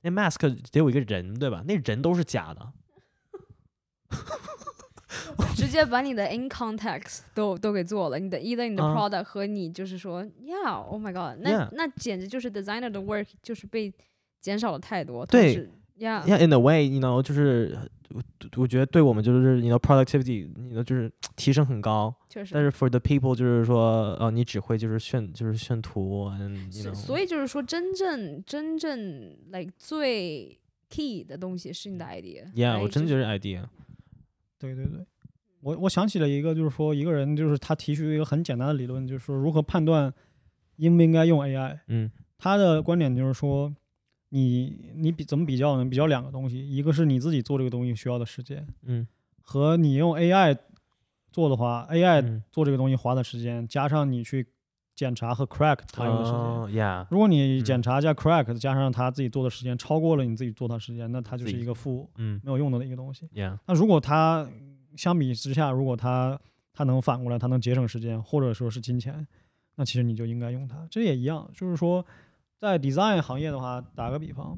[0.02, 0.40] 那 mask
[0.72, 1.64] 得有一个人对吧？
[1.68, 2.74] 那人都是假的，
[5.56, 13.28] 直接把你的 in context 都都给做了，你的 either 你的啊 product 和你就是说，yeah，oh my god，那 Yeah 那简直就是 designer 的 work
[13.42, 13.94] 就是被
[14.40, 15.26] 减少了太多。
[15.26, 17.78] 对同时，yeah，Yeah, in a way, you know，就是
[18.10, 18.22] 我
[18.56, 22.14] 我觉得对我们就是你的 productivity，你的就是提升很高。
[22.30, 22.54] 确实。
[22.54, 30.58] 但是 for the people 就是说，呃，你只会就是炫就是炫图，and you 所 know，所以就是说，真正真正 like 最
[30.90, 32.46] key 的东西是你的 idea。
[32.54, 33.64] yeah，我真的觉得 idea，
[34.60, 35.06] 对对对，
[35.62, 40.14] 我我想起了一个，就是说一个人就是他提出一个很简单的理论，就是说如何判断
[40.78, 41.80] 应不应该用 AI。
[41.88, 43.74] 嗯他的观点就是说，
[44.30, 45.90] 你你比怎么比较呢？
[45.90, 49.08] 比较两个东西，一个是你自己做这个东西需要的时间，嗯
[49.42, 50.58] 和你用 AI
[51.32, 54.46] 做的话，AI 嗯做这个东西花的时间，加上你去
[54.98, 56.40] 检查和 crack 他用的时间。
[56.40, 63.28] 哦，Yeah，如果你嗯检查加 crack 加上他自己做的时间超过了你自己做的时间，那它就是一个负嗯没有用的一个东西。
[63.28, 64.50] ，Yeah，那如果它
[64.96, 66.38] 相比之下，如果它
[66.74, 69.28] 它能反过来，它能节省时间或者说是金钱，
[69.76, 70.88] 那其实你就应该用它。
[70.90, 72.04] 这也一样，就是说
[72.58, 74.58] 在 design 行业的话，打个比方，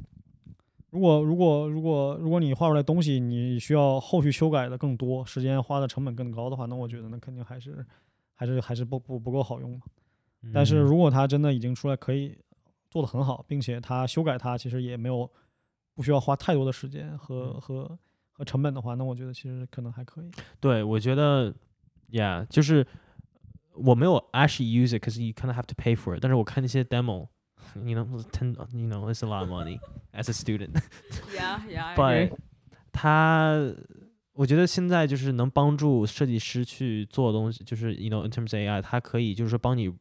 [0.90, 7.86] 如果如果如果如果你画出来东西，你需要后续修改的更多，时间花的成本更高的话，那我觉得那肯定还是
[8.34, 9.80] 还是还是不不不够好用嘛。
[10.54, 12.38] 但是嗯如果它真的已经出来可以
[12.90, 15.30] 做得很好，并且它修改它其实也没有
[15.94, 18.00] 不需要花太多的时间和嗯和
[18.32, 20.32] 和成本的话，那我觉得其实可能还可以。
[20.62, 21.54] 对，我觉得
[22.10, 22.88] ，Yeah，就是
[23.74, 26.20] 我没有 actually use it because you kind of have to pay for it。
[26.22, 29.78] 但是我看那些 demo，you know，ten，you know，it's a lot of money
[30.14, 30.82] as a student。
[31.36, 31.96] Yeah, yeah.
[31.96, 32.32] But
[32.94, 33.76] 它，
[34.32, 39.94] 我觉得现在就是能帮助设计师去做东西，就是 you know in terms of AI，它可以就是说帮你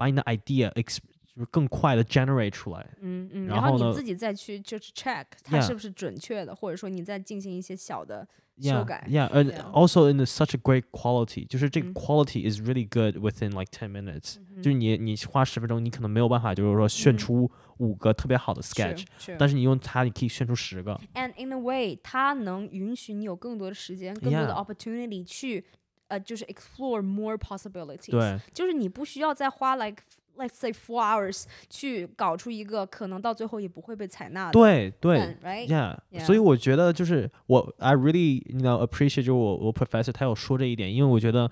[0.00, 2.86] 把你的 idea ex 就是更快的 generate 出来。
[3.00, 8.26] 嗯嗯，然后呢然后你自己再去就是 check 它 Yeah 是不是准确的，或者说你再进行一些小的
[8.60, 9.06] 修 Yeah, 改。
[9.08, 9.70] yeah, and Yeah.
[9.72, 18.62] also in a, such a great quality，就是这个嗯 quality is really good within like ten minutes，、嗯就是你你花十分钟，你可能没有办法就是说炫嗯出五个特别好的
[18.62, 20.98] sketch，、是但是你用它，你可以炫出十个。
[21.14, 24.64] And in a way，它能允许你有更多的时间、更多的 Yeah.
[24.64, 25.66] opportunity 去
[26.11, 30.03] 呃，就是 explore more possibilities。，对就是你不需要再花 like
[30.37, 34.51] let's say four hours 去搞出一个可能到最后也不会被采纳的。
[34.51, 36.25] 对对嗯，right？，Yeah，Yeah.
[36.25, 41.49] 所以我觉得就是我 I really you know appreciate 就是我我 professor 他有说这一点，因为我觉得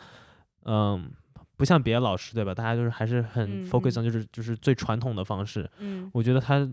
[0.66, 1.12] 嗯。
[1.60, 2.56] 不像别的老师对吧？
[2.56, 5.70] 大家就是还是很嗯 focus 嗯 on 就是就是最传统的方式。
[5.80, 6.66] 嗯我觉得他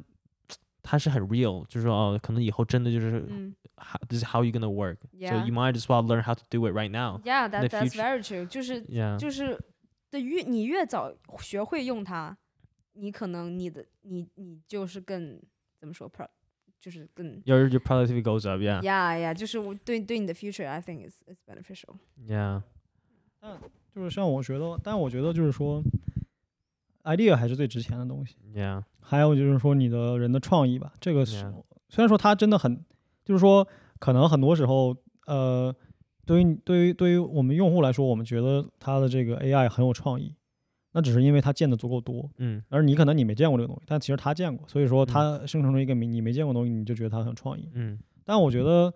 [0.89, 4.99] 他是很 real，就是说哦，可能以后真的就是嗯 how, this is how you gonna work.
[5.13, 5.45] So，Yeah。
[5.45, 8.47] you might as well learn how to do it right now.，Yeah，the that that's very true。
[8.47, 9.19] 就是 Yeah.
[9.19, 9.59] 就是
[10.11, 12.37] 的越你越早学会用它，
[12.93, 15.43] 你可能你的你你就是更
[15.79, 16.29] 怎么说 pro，
[16.79, 18.61] 就是更 Your your productivity goes up.
[18.61, 18.81] Yeah.
[18.83, 21.97] yeah yeah，就是我对对你的 future I think is is beneficial。
[22.29, 22.63] Yeah.
[23.41, 23.61] 但
[23.95, 25.83] 就是像我觉得，但我觉得就是说
[27.07, 28.37] ，idea 还是最值钱的东西。
[28.55, 28.83] Yeah.
[29.01, 31.25] 还有就是说你的人的创意吧，这个.
[31.89, 32.85] 虽然说它真的很，
[33.25, 33.67] 就是说
[33.99, 34.97] 可能很多时候，
[35.27, 35.75] 呃，
[36.27, 40.35] 对于对于对于我们用户来说，我们觉得它的这个 AI 很有创意，
[40.93, 47.71] 那只是因为它见的足够多，嗯而你可能你没见过这个东西，但其实他见过，所以说嗯它生成出一个你你没见过的东西，你就觉得它很有创意。
[47.75, 48.93] 嗯但我觉得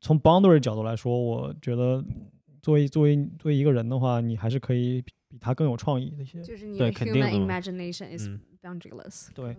[0.00, 2.04] 从 boundary 角度来说，我觉得
[2.60, 6.40] 作为作为作为一个人的话，你还是可以比比他更有创意的一些。
[6.42, 9.28] 就是你的对肯定 human imagination is 嗯 boundaryless。
[9.34, 9.56] 对，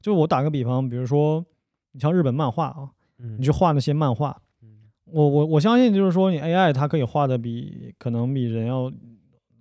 [0.00, 1.44] 就我打个比方，比如说
[1.92, 8.90] 你像日本漫画啊，嗯你去画那些漫画，嗯我我我相信就是说你 AI 它可以画的比可能比人要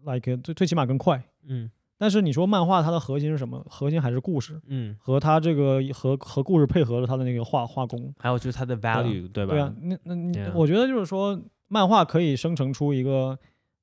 [0.05, 1.23] like 最最起码更快。
[1.45, 1.69] 嗯
[2.01, 3.61] 但是你说漫画它的核心是什么？
[3.69, 8.13] 核心还是故事嗯，和它这个和和故事配合了它的那个画画工。
[8.17, 9.51] 还有就是它的 value，对吧？
[9.51, 11.37] 对啊，那那你我觉得就是说，
[11.67, 13.37] 漫画可以生成出一个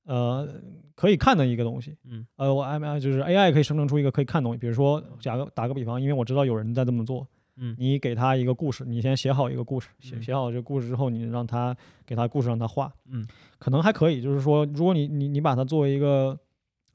[0.07, 0.49] 呃
[0.95, 1.97] 可以看的一个东西。
[2.05, 4.59] 嗯呃，我 M I 就是 AI 可以生成出一个可以看的东西。
[4.59, 7.27] 比如说，假个打个比方，因为我知道有人在这么做，
[7.57, 11.77] 嗯你给他一个故事，你先写好一个故事，写嗯写好这个故事之后，你让他
[12.07, 13.27] 给他故事让他画，嗯
[13.59, 14.23] 可能还可以。
[14.23, 16.39] 就是说，如果你你你把它作为一个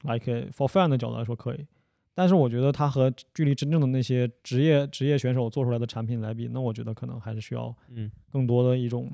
[0.02, 1.66] like for fun 的角度来说可以，
[2.14, 9.08] 但是我觉得它和距离真正的那些职业职业选手做出来的产品来比，那我觉得可能还是需要嗯更多的一种，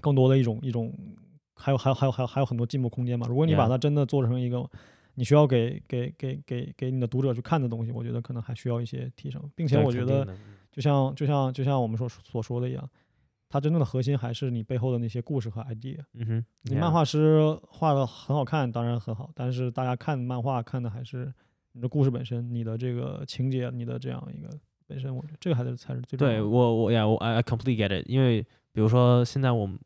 [0.00, 0.92] 更多的一种一种，
[1.54, 3.26] 还有还有还有还有还有很多进步空间嘛。
[3.28, 4.68] 如果你把它真的做成一个
[5.14, 10.26] 你需要给给给给给你的读者去看的东西，我觉得可能还需要一些提升，并且我觉得
[10.72, 12.90] 就像就像就像我们所所说的一样，
[13.48, 15.98] 它真正的核心还是你背后的那些故事和 idea。
[16.14, 21.32] 嗯哼，你漫画师画的很好看，当然很好，但是大家看漫画看的还是
[21.72, 24.50] 你的故事本身，你的这个情节，你的这样一个
[24.88, 26.48] 本身，我觉得这个还是才是最重要对的。
[26.48, 28.04] 我我呀，我 I I completely get it。
[28.08, 28.42] 因为
[28.72, 29.78] 比如说现在我们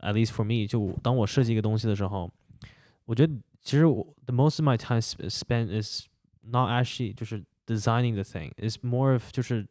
[0.00, 2.30] at least for me，就当我设计一个东西的时候，
[3.04, 3.32] 我觉得
[3.62, 6.06] 其实我 the most of my time sp- spent is
[6.42, 9.66] not actually 就是 designing the thing, is more of 就是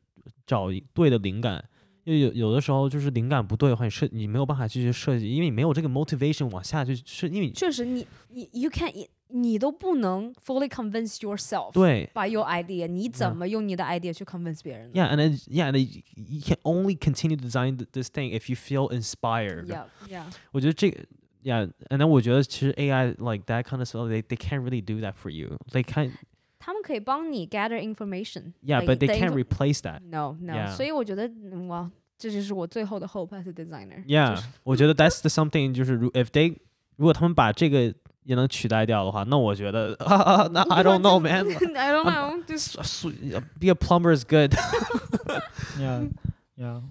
[0.45, 1.63] 找一对的灵感。
[2.07, 8.91] 因为有有的时候就是灵感不对的话，你设你没有办法继续设计，因为你没有这个 motivation 往下去是因为你确实你，你 you can
[9.29, 15.09] 你都不能 fully convince yourself 对 by your idea，你怎 Yeah 么用你的 idea 去 convince 别人呢 Yeah,
[15.11, 18.47] and then, yeah, and then you can only continue to design th- this thing if
[18.49, 19.65] you feel inspired.
[19.67, 20.25] Yeah, yeah.
[20.51, 21.03] 我觉得这个，
[21.43, 25.13] yeah, and then 我觉得其实 AI like that kind of stuff, they they can't really do that
[25.13, 25.57] for you.
[25.71, 26.11] They can't,
[26.59, 28.53] 他们可以帮你 gather information。
[28.63, 30.01] yeah, like but they the can't info- replace that.
[30.03, 30.53] No, no.
[30.53, 30.75] Yeah.
[30.75, 34.03] 所以我觉得，嗯哇， 这就是我最后的 hope as a designer。
[34.05, 36.55] Yeah，我觉得 that's the something 就是如 if they
[36.95, 43.09] 如果他们把这个 也能取代掉的话，那我觉得啊啊，那 I don't know man， I don't know，就是素
[43.59, 44.53] be a plumber is good。
[45.81, 46.01] 呀
[46.55, 46.81] 呀，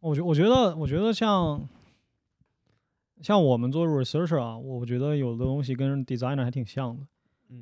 [0.00, 1.66] 我觉我觉得我觉得像
[3.22, 7.02] 像我们做 researcher 啊，我觉得有的东西跟 designer 还挺像的，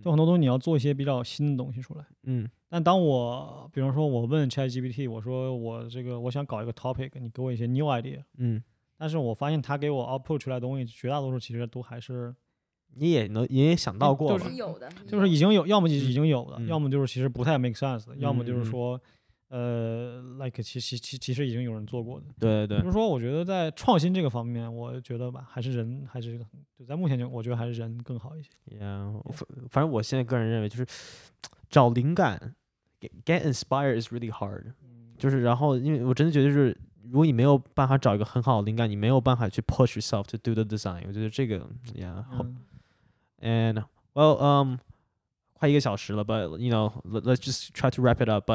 [0.01, 2.05] 就很多东西你要做一些比较新的东西出来。
[2.23, 2.49] 嗯。
[2.67, 8.61] 但当我比方说我问 ChatGPT，我说我这个我想搞一个 topic，你给我一些 new idea，嗯，
[8.97, 12.35] 但是我发现他给我 output 出来的东西，绝大多数其实都还是
[12.95, 14.55] 你也能你也想到过都吧是？
[14.55, 16.67] 有的，就是已经有，要么就已经有的，嗯。
[16.67, 18.99] 要么就是其实不太 make sense 的，要么就是说，
[19.49, 22.25] 呃，like 其其其其实已经有人做过的。
[22.39, 26.39] 对对对，就是说，我觉得在创新这个方面，我觉得吧，还是人还是
[26.77, 28.49] 就在目前就我觉得还是人更好一些。
[28.67, 30.85] Yeah，反反正我现在个人认为就是
[31.69, 32.55] 找灵感
[32.99, 34.73] ，get get inspired is really hard。
[35.17, 41.03] 就是然后，因为我真的觉得就是，如果你没有办法找一个很好的灵感，你没有办法去 push yourself to do the design。
[41.07, 41.59] 我觉得这个
[41.93, 42.23] ，yeah。
[42.31, 42.57] 嗯
[43.41, 43.83] And
[44.13, 44.77] well, um,
[45.53, 48.51] 快一个小时了，but you know, let, let's just try to wrap it up.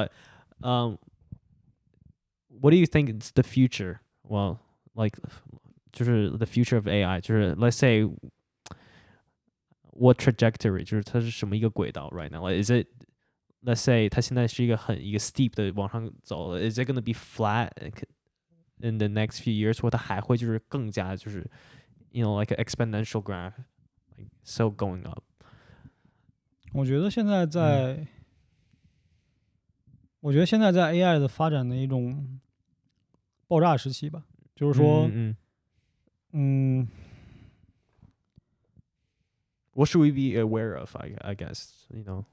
[0.59, 0.97] But um,
[2.47, 3.99] what do you think is the future?
[4.23, 4.59] Well,
[4.95, 5.17] like
[5.91, 8.03] 就是 the future of AI，就是 let's say
[9.91, 12.45] what trajectory，就是它是什么一个轨道 right now?
[12.45, 12.87] Like, is it
[13.63, 17.69] let's say 它现在是一个很一个 steep 的往上走了，is it gonna be flat
[18.79, 19.81] in the next few years？
[19.81, 21.49] 或它还会就是更加就是
[22.11, 23.53] you know like an exponential graph
[24.17, 25.23] like so going up？
[26.73, 28.05] 我觉得现在在，
[30.20, 32.38] 我觉得现在在 AI 的发展的一种
[33.46, 34.22] 爆炸时期吧，
[34.54, 35.36] 就是说，嗯，
[36.32, 36.88] 嗯
[39.72, 40.94] ，what should we be aware of?
[40.96, 42.24] I I guess you know.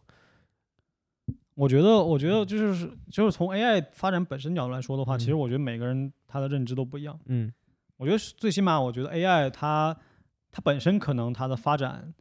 [1.55, 7.19] 我觉得，我觉得就是就是从 AI 发展本身角度来说的话，其实嗯我觉得每个人他的认知都不一样。
[7.25, 7.51] 嗯
[7.97, 9.97] 我觉得是最起码，我觉得 AI 它
[10.51, 12.13] 它本身可能它的发展，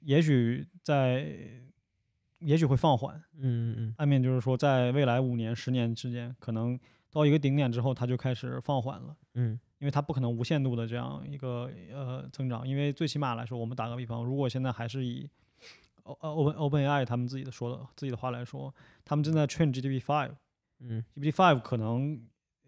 [0.00, 1.38] 也许在
[2.44, 3.16] 也许会放缓。
[3.38, 6.78] 嗯嗯嗯暗面就是说，在未来五年、十年之间，可能
[7.10, 12.66] 到一个顶点之后，它就开始放缓了，嗯因为它不可能无限度的这样一个呃增长。
[12.66, 15.28] 因为最起码来说，我们打个比方，如果现在还是以
[16.04, 18.74] O 呃 Open OpenAI 他们自己的说的自己的话来说，
[19.04, 20.32] 他们正在 train GPT five。
[20.80, 22.20] 嗯 GPT five 可能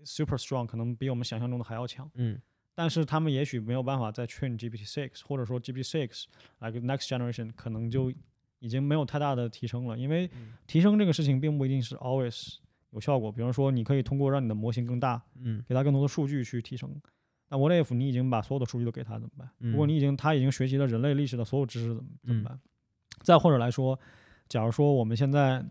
[0.05, 2.41] super strong，可能比我们想象中的还要强，嗯
[2.75, 6.25] 但是他们也许没有办法再 train GPT six，或者说 GPT six
[6.61, 8.13] like next generation 可能就
[8.67, 12.57] 已经没有太大的提升了，因为嗯提升这个事情并不一定是 always
[12.91, 13.31] 有效果。
[13.31, 16.91] 比方说，你可以通过让你的模型更大，嗯给它更多的数据去提升。
[17.49, 19.49] 那 what if 你已经把所有的数据都给它怎么办？
[19.59, 22.61] 如果嗯你已经它已经学习了人类历史的所有知识怎么怎么嗯办？
[23.23, 23.99] 再或者来说，
[24.49, 25.65] 假如说我们现在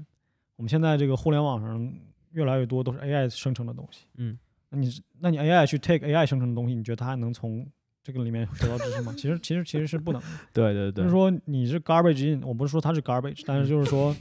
[0.55, 1.93] 我们现在这个互联网上
[2.31, 4.39] 越来越多都是 AI 生成的东西，嗯
[4.69, 7.69] 那你是那你 AI 去 take AI 生成的东西，你觉得它还能从
[8.05, 9.11] 这个里面学到知识吗？
[9.17, 10.27] 其实其实其实是不能的。
[10.53, 14.15] 对对对，就是说你是 garbage in，我不是说它是 garbage，但是就是说，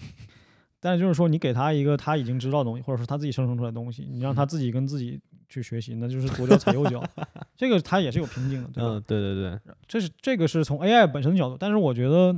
[0.81, 5.21] 但是就是说你给他一个他已经知道的东西，或者说他自己生成出来的东西，你让他自己跟自己
[5.51, 7.05] 去学习，那就是左脚踩右脚，
[7.59, 8.89] 这个他也是有瓶颈的，对吧？
[8.95, 12.35] 嗯对对对，这是这个是从 AI 本身的角度，但是我觉得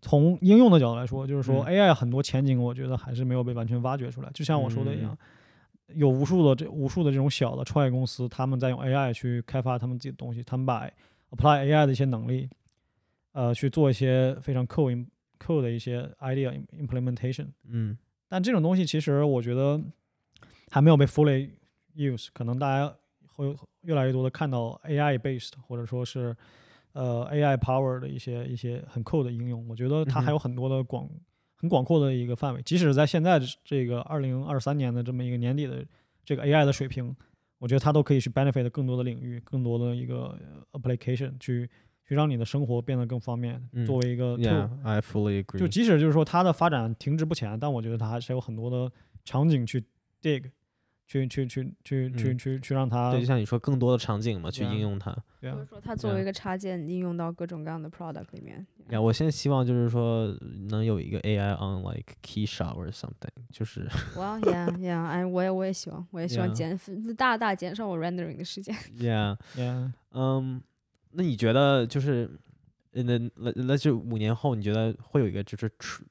[0.00, 4.30] 从应用的角度来说，就是说嗯 AI 很多前景，我觉得还是没有被完全挖掘出来。
[4.32, 5.18] 就像我说的一样，
[5.94, 10.88] 有无数的这无数的这种小的创业公司，他们在用 AI 去开发他们自己的东西，他们把
[11.30, 12.48] apply AI 的一些能力，
[13.32, 15.06] 呃，去做一些非常 cool in-
[15.38, 17.48] cool 的一些 idea im- implementation。
[17.68, 17.96] 嗯
[18.28, 19.80] 但这种东西其实我觉得
[20.70, 21.50] 还没有被 fully
[21.94, 22.94] use，可能大家
[23.26, 26.34] 会越来越多的看到 AI based 或者说是
[26.92, 29.66] 呃 AI power 的一些一些很 cool 的应用。
[29.68, 31.06] 我觉得它还有很多的广、
[31.62, 35.84] 很广阔的一个范围，即使在现在这个二零二三年的这么一个年底的
[36.24, 37.14] 这个 AI 的水平，
[37.58, 40.36] 我觉得它都可以去 benefit 更多的领域，更多的一个
[40.72, 41.70] 呃 application 去
[42.04, 44.68] 去让你的生活变得更方便，嗯作为一个 tool。
[44.82, 45.58] ，Yeah，I fully agree。
[45.58, 48.92] 就即使就是说它的发展停滞不前，但我觉得它还是有很多的
[49.24, 49.84] 场景去
[50.20, 50.50] dig，
[51.12, 55.14] 去去去去去嗯去去让它对，就像你说，更多的场景嘛，去应用它。
[55.40, 58.64] 对啊或者说它作为一个插件应用到各种各样的 product 里面。
[58.88, 60.34] 呀，我现在希望就是说
[60.68, 63.86] 能有一个 AI on like key shot or something，就是
[64.16, 68.74] 哇呀呀，哎，我也我也希望，我也希望 Yeah 减大大减少我 rendering 的时间。
[68.98, 70.62] Yeah，，yeah， 嗯，
[71.10, 72.30] 那你觉得就是
[72.92, 76.02] ，in the 那那就五年后，你觉得会有一个就是 true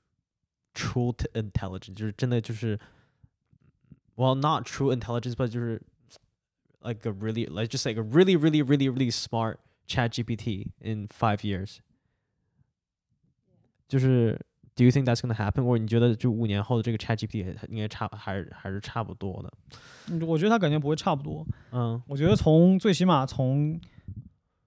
[0.73, 2.79] true intelligence，就是真的就是
[4.20, 5.80] ，well not true intelligence，but 就是
[6.80, 9.56] like a really like just like a really really really really smart
[9.88, 11.78] Chat GPT in five years，
[13.88, 14.40] 就是。
[14.78, 15.64] Do you think that's gonna happen？
[15.64, 19.50] 或者你觉得就五年后的这个 Chat GPT 应该差还是还是差不多的？
[20.10, 21.46] 嗯我觉得它感觉不会差不多。
[21.72, 23.80] 嗯我觉得从最起码从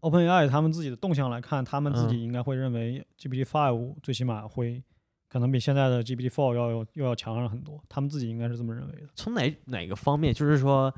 [0.01, 4.83] OpenAI 他们自己的动向来看，他们自嗯己应该会认为 GPT Five 最起码会
[5.28, 9.08] 可能比现在的 GPT Four 要有又要强上很多，他们自己应该是这么认为的。
[9.14, 10.32] 从哪哪个方面？
[10.32, 10.92] 就是说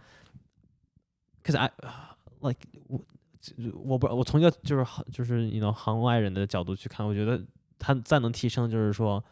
[1.42, 1.70] ，cause I
[2.40, 3.00] like 我
[3.82, 7.42] 我不我从一个就是行就是你 know 行外人的角度去看，我觉得
[7.78, 9.24] 它再能提升，就是说，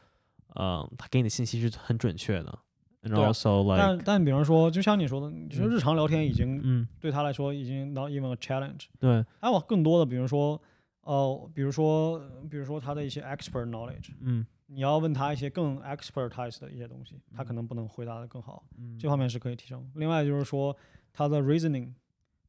[0.54, 2.58] 呃，它给你的信息是很准确的
[3.02, 5.68] ，and 对啊 also 但 like 但比方说，就像你说的，你说嗯。
[5.68, 6.88] 日常聊天已经嗯。
[7.00, 9.24] 对他来说已经 not even a challenge，对。
[9.40, 10.60] 还有更多的，比如说
[11.02, 12.18] 呃，比如说
[12.48, 18.66] 比如说他的一些 expert knowledge，嗯你要问他一些更 expertise 的一些东西，他可能不能回答的更好。
[18.78, 19.90] 嗯这方面是可以提升。
[19.94, 20.74] 另外就是说，
[21.12, 21.92] 他的 reasoning，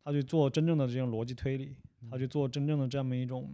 [0.04, 1.76] 他去做真正的这种逻辑推理，
[2.10, 3.54] 他去做真正的这么一种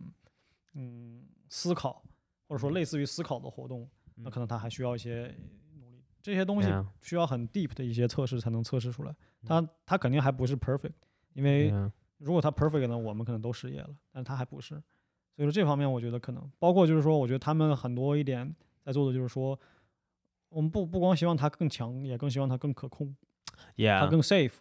[0.74, 2.04] 嗯思考，
[2.48, 5.36] 或者说类似于思考的活动，那可能他还需要一些
[5.80, 6.04] 努力。
[6.22, 6.70] 这些东西
[7.02, 9.16] 需要很 deep 的一些测试才能测试出来。
[9.44, 10.94] 他他肯定还不是 perfect，
[11.34, 11.74] 因为
[12.20, 14.82] 如果他 perfect 呢，我们可能都失业了，但是他还不是。
[15.36, 19.58] 所以说这方面我觉得可能包括就是说，我觉得他们很多一点在做的就是说，
[20.50, 23.16] 我们不不光希望它更强，也更希望它更可控，
[23.78, 24.54] 它更 safe，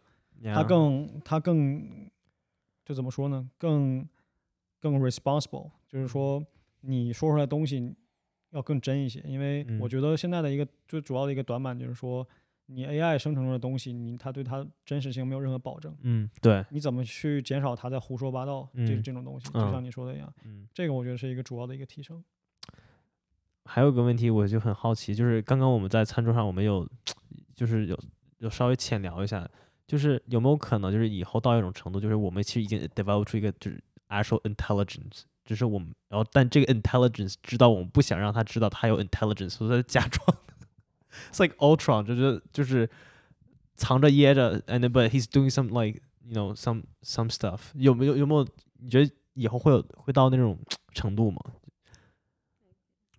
[0.42, 2.10] 它更它更
[2.84, 3.50] 就怎么说呢？
[3.58, 4.08] 更
[4.80, 6.44] 更 responsible，就是说
[6.80, 7.94] 你说出来的东西
[8.50, 9.20] 要更真一些。
[9.26, 12.26] 因为我嗯觉得现在的一个最主要的一个短板就是说，
[12.72, 15.94] 你 AI 生成的东西，你它对它真实性没有任何保证。
[16.02, 19.46] 嗯对你怎么去减少它在胡说八道这嗯这种东西？
[19.50, 20.66] 就嗯像你说的一样，嗯。
[20.72, 22.22] 这个我觉得是一个主要的一个提升。
[23.64, 26.88] 还有一个问题，我就很好奇，就是刚刚我们在餐桌上，我们有
[27.54, 27.98] 就是有
[28.38, 29.48] 有稍微浅聊一下，
[29.86, 40.36] 就是有没有可能，就是以后到一种程度，就是我们其实已经 develop 出一个就是 actual intelligence，只是我们，然后但这个 intelligence 知道我们不想让他知道他有 intelligence，所以他假装
[41.31, 42.89] ，it's like Ultron，就是就是
[43.75, 48.47] 藏着掖着，and then, but he's doing some like you know some some stuff，有没有有没有？
[48.79, 50.57] 你觉得以后会有会到那种
[50.93, 51.39] 程度吗？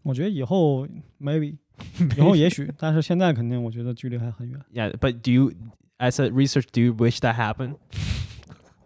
[0.03, 0.87] 我觉得以后
[1.21, 1.57] maybe
[2.17, 4.61] 以后也许，但是现在肯定我觉得距离还很远。
[4.73, 5.53] Yeah, but do you,
[5.99, 7.77] as a research, do you wish that happen?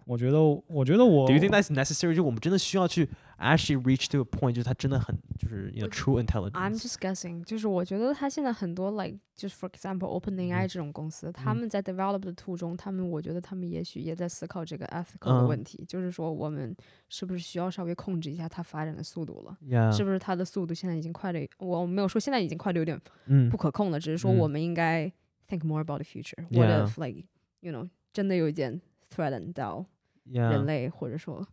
[0.06, 2.14] 我觉得，我觉得我 Do you think that's necessary?
[2.14, 3.08] 就我们真的需要去
[3.38, 6.82] actually reach to a point，就是它真的很就是you know 我 true I'm intelligence。
[6.82, 16.74] just guessing，就是我觉得他现在很多 like 就是 for example OpenAI 嗯这种公司，他嗯们在 develop 的途中，他们我觉得他们也许也在思考这个 ethical 的嗯问题，就是说我们
[17.08, 19.56] 是不是需要稍微控制一下它发展的速度了？
[19.64, 21.46] Yeah，是不是它的速度现在已经快的？
[21.58, 25.04] 我没有说现在已经快的有点嗯不可控了，只是说嗯我们应该
[25.48, 27.24] think more about the future。What Yeah if like
[27.60, 28.80] you know 真的有一件
[29.14, 29.86] threaten 到
[30.25, 31.45] 人类，或者说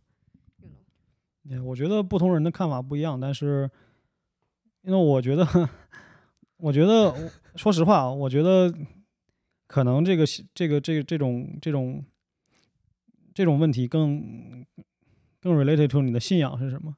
[1.45, 3.69] yeah，我觉得不同人的看法不一样，但是
[4.81, 5.45] 因为我觉得，
[6.57, 8.73] 我觉得说实话啊，我觉得
[9.67, 12.03] 可能这个这个这个这种这种
[13.33, 14.65] 这种问题更
[15.41, 16.95] 更 related to 你的信仰是什么？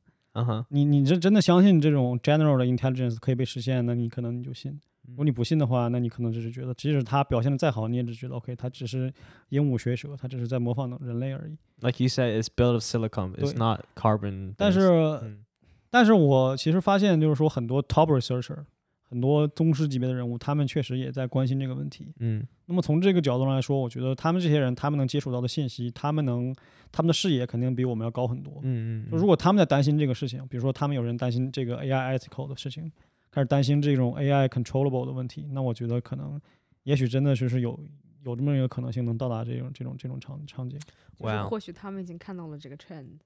[0.69, 4.79] 你你这真的相信这种 general 的 intelligence 可以被实现，那你可能你就信。
[5.07, 9.11] 如果你不信的话，那你可能只是觉得，即使他表现的再好，你也只觉得 OK，他只是
[9.49, 11.57] 鹦鹉学舌，他只是在模仿人类而已。
[11.81, 14.53] like you said, it's built of silicon, it's not carbon.
[14.57, 14.89] 但是，
[15.21, 15.45] 嗯
[15.89, 18.65] 但是我其实发现，就是说很多 top researcher，
[19.07, 22.13] 很多宗师级别的人物，他们确实也在关心这个问题。
[22.19, 26.53] 嗯那么从这个角度上来说，我觉得他们这些人，他们能接触到的信息，他们能，
[26.91, 28.59] 他们的视野肯定比我们要高很多。
[28.63, 32.91] 嗯嗯，就如果他们在担心这个事情，比如说他们有人担心这个 AI ethical 的事情，
[33.35, 36.39] 开始担心这种 AI controllable 的问题，那我觉得可能，
[36.83, 37.77] 也许真的就是有
[38.23, 40.79] 有这么一个可能性能到达这种这种这种场场景。
[41.19, 43.19] 就是 Wow 或许他们已经看到了这个 trend。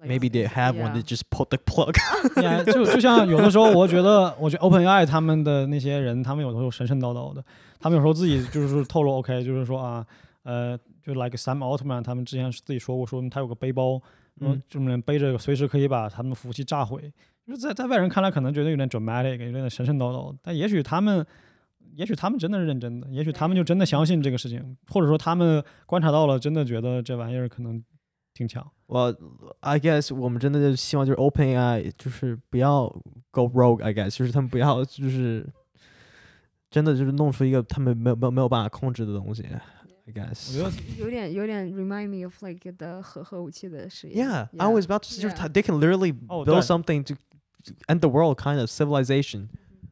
[0.00, 1.94] maybe they have one They just put the plug.
[2.42, 7.44] yeah, 就就像有的时候，我觉得，我觉得 OpenAI 他们的那些人，他们有的时候神神叨叨的，
[7.78, 10.04] 他们有时候自己就是透露 OK，就是说啊，
[10.42, 14.00] 呃，就 like Sam Altman 他们之前自己说过，说他有个背包，
[14.40, 17.12] 嗯这么人背着随时可以把他们服务器炸毁。
[17.52, 21.24] 就在在外人看来可能觉得有点 dramatic，有点神神叨叨，但也许他们。
[21.94, 27.84] 也许他们真的是认真的，也许他们就真的相信这个事情，或者说他们观察到了，真的觉得这玩意儿可能
[28.32, 28.66] 挺强。
[28.86, 29.14] Well,
[29.60, 32.88] I guess 我们真的就希望就是 OpenAI 就是不要
[33.30, 33.82] go rogue.
[33.82, 35.46] I guess 就是他们不要就是
[36.70, 39.44] 真的就是弄出一个他们没有没有没有办法控制的东西。
[40.06, 40.56] I guess.
[40.56, 44.26] 觉得有点有点 remind me of like the 核核武器的实验。
[44.26, 45.38] Yeah, I was about to say 就是 Yeah.
[45.38, 47.14] 他 they can literally 哦 build 对 something to
[47.86, 49.48] end the world, kind of civilization.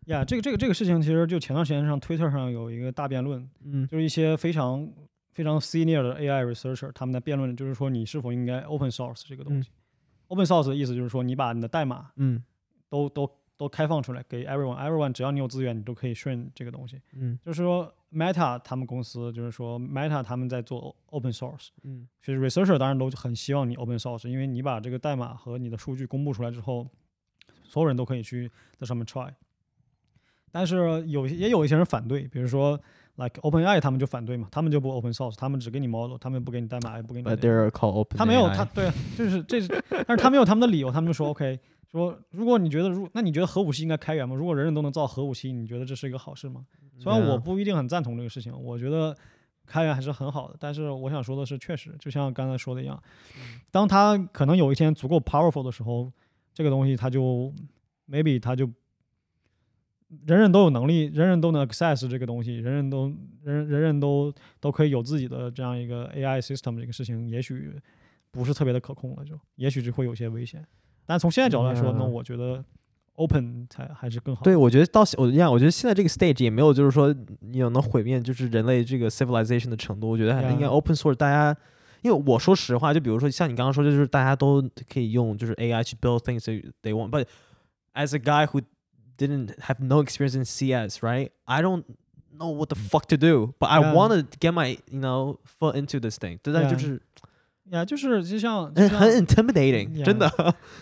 [0.07, 4.91] 呀这个这个这个事情，其实就前段时间上 Twitter 上有一个大辩论，嗯就是一些非常
[5.33, 9.71] 非常 senior 的 AI researcher 他们在辩论，就是说你是否应该 open source 这个东嗯西。
[10.29, 12.43] open source 的意思就是说，你把你的代码嗯
[12.89, 17.01] 都都都开放出来给 everyone，everyone 只要你有资源，你都可以顺这个东西。
[17.13, 26.89] 嗯就是说 Meta 他们公司就是说 Meta 他们在做 open source，嗯其实 researcher 当然都很希望你 open source，因为你把这个代码和你的数据公布出来之后，
[27.71, 29.33] 所有人都可以去在上面 try。
[30.51, 30.77] 但是
[31.07, 32.79] 有也有一些人反对，比如说
[33.15, 37.41] like OpenAI 他们就反对嘛，他们就不 open source，他们只给你 model，他们不给你代码，也不给你那，But。
[37.41, 38.19] they're called open。
[38.19, 44.35] 他没有他对，就是这是，但是他没有他们的理由，他们就说 OK，说如果你觉得如那你觉得核武器应该开源吗？
[44.35, 46.67] 如果人人都能造核武器，你觉得这是一个好事吗？
[46.99, 49.17] 虽然我不一定很赞同这个事情，我觉得
[49.67, 50.57] 开源还是很好的。
[50.59, 53.01] 但是我想说的是，确实就像刚才说的一样，
[53.71, 56.13] 当它可能有一天足够 powerful 的时候，
[56.53, 57.53] 这个东西它就
[58.09, 58.69] maybe 它就
[60.27, 63.13] 人人都有能力，人人都能 access 这个东西，人人都
[63.45, 67.73] 人人人都都可以有自己的这样一个 AI system 这个事情，也许
[68.33, 70.67] 不是特别的可控了，就也许就会有些危险。
[71.07, 72.65] 但从现在角度来说，那我觉得
[73.15, 74.43] open 才还是更好。
[74.43, 80.09] 对，我觉得到我一样，我觉得现在这个 stage 也没有就是说你有能毁灭就是人类这个 civilization 的程度。
[80.09, 81.57] 我觉得还应该 open source，大家。
[82.02, 84.62] 因为我说实话，就比如说像你刚刚说，就是大家都
[84.92, 87.28] 可以用就是 AI 去 build things they they want。But
[87.94, 88.62] as a guy who
[89.18, 91.30] didn't have no experience in CS, right?
[91.46, 91.84] I don't
[92.38, 93.94] know what the fuck to do, but I Yeah.
[93.94, 96.40] want to get my you know foot into this thing。
[96.44, 97.02] 但 Yeah 就是
[97.72, 100.30] 呀，就是就像就很像很 intimidating，真的。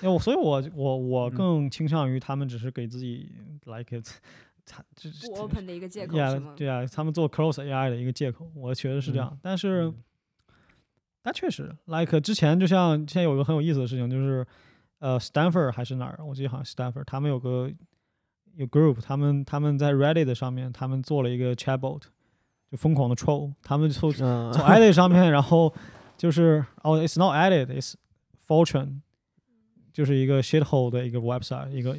[0.01, 3.29] 因为我所以我我我嗯更倾向于他们只是给自己
[3.65, 4.05] like it，
[4.65, 6.53] 他这不 open 的一个借口呀是吗？
[6.57, 9.39] 对呀，他们做 close AI 的一个借口，我觉得是这嗯样。
[9.41, 9.95] 但是嗯
[11.28, 14.46] 但确实，like 之前就像现在有一个很有意思的事情，就是
[14.98, 17.70] 呃，Stanford 还是哪儿，我记得好像 Stanford，他们有个
[18.54, 22.00] 有 group，他们他们在 Reddit 上面，他们做了一个 chatbot，
[22.70, 24.50] 就疯狂的 troll，他们从嗯。
[24.54, 25.70] 从 Edit 上面，然后
[26.16, 27.92] 就是哦，it's not Edit，it's
[28.46, 29.02] Fortune，
[29.92, 31.94] 就是一个 shithole 的一个 website，一个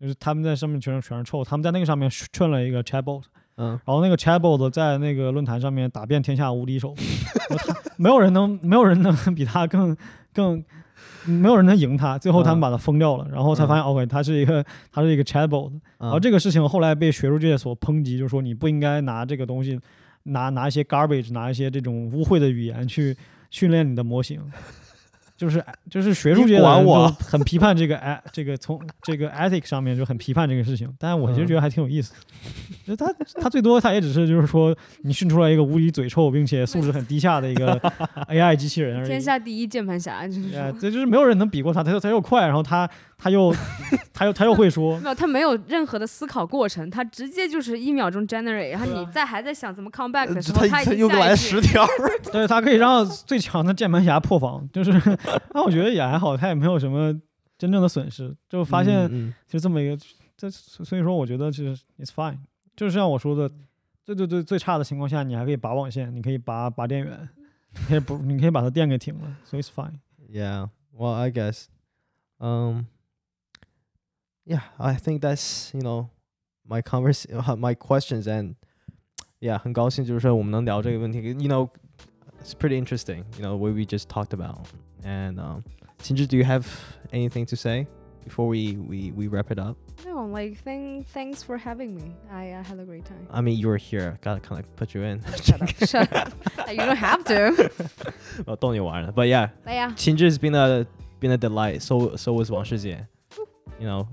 [0.00, 3.22] 就是他们在上面全是全是臭，他们在那个上面串了一个 chatbot，
[3.56, 3.68] 嗯。
[3.84, 6.94] 然后那个 chatbot 在那个论坛上面打遍天下无敌手，
[7.96, 9.96] 没有人能没有人能 比他更
[10.32, 10.62] 更。
[11.24, 19.78] 没有人能赢他，最后他们嗯把他封掉了，然后才发现、OK，他是一个他是一个 chatbot，然后嗯这个事情后来被学术界所抨击，就是说你不应该拿这个东西，
[20.24, 23.16] 拿拿一些 garbage，拿一些这种污秽的语言去
[23.50, 24.40] 训练你的模型，
[25.42, 32.14] 就是就是学术界的人你管我很批判这个哎这个从这个 ethic 上面就很批判这个事情，但是我其实嗯觉得还挺有意思。
[32.86, 37.76] 就他他最多他也只是就是说你训出来一个无理嘴臭并且素质很低下的一个
[38.30, 39.08] AI 机器人而已。
[39.08, 42.88] 天下第一键盘侠，就是对，这就是没有人能比过他，他又他又快，然后他
[43.22, 43.54] 他又
[44.12, 51.86] 他又他又会说，没有，他没有任何的思考过程，他直接就是一秒钟 generate，然后你在还在想怎么 come back 的时候，他他已经又来十条。
[52.32, 54.90] 对他可以让最强的键盘侠破防，就是
[55.54, 57.14] 那我觉得也还好，他也没有什么
[57.56, 59.96] 真正的损失，就发现嗯就这么一个，
[60.36, 62.38] 这所以说我觉得其实 it's fine，
[62.74, 63.48] 就是像我说的，
[64.04, 67.28] 最最最最差的情况下，你还可以拔网线，你可以拔拔电源，
[67.78, 70.00] 你可以不你可以把它电给停了，所以 it's fine。
[70.28, 70.70] Yeah.
[70.92, 71.66] Well, I guess.
[72.38, 72.86] Um.
[74.45, 76.09] Yeah, I think that's you know
[76.65, 78.55] my convers uh, my questions and
[79.39, 81.19] yeah, 很高兴就是说我们能聊这个问题。
[81.19, 81.69] You know,
[82.41, 83.23] it's pretty interesting.
[83.37, 84.67] You know what we just talked about.
[85.03, 85.63] And um,
[86.01, 86.65] Sinji, do you have
[87.11, 87.87] anything to say
[88.23, 89.75] before we we we wrap it up?
[90.05, 92.15] No, like thank thanks for having me.
[92.31, 93.27] I uh, had a great time.
[93.29, 94.17] I mean, you were here.
[94.21, 95.21] Gotta kind of put you in.
[95.43, 96.33] Shut up, shut up.
[96.69, 97.69] you don't have to.
[98.45, 99.11] 我逗你玩的。
[99.11, 100.85] But yeah, 来呀， Chinji has been a
[101.19, 101.81] been a delight.
[101.81, 103.07] So so was 王世杰.
[103.79, 104.07] You know,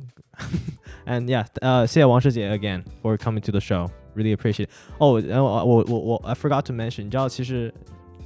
[1.06, 3.88] and yeah, uh, 谢谢王世杰 again for coming to the show.
[4.14, 4.66] Really appreciate.
[4.66, 4.70] It.
[4.98, 7.04] Oh, 然后我我我 I forgot to mention.
[7.04, 7.72] 你知道其实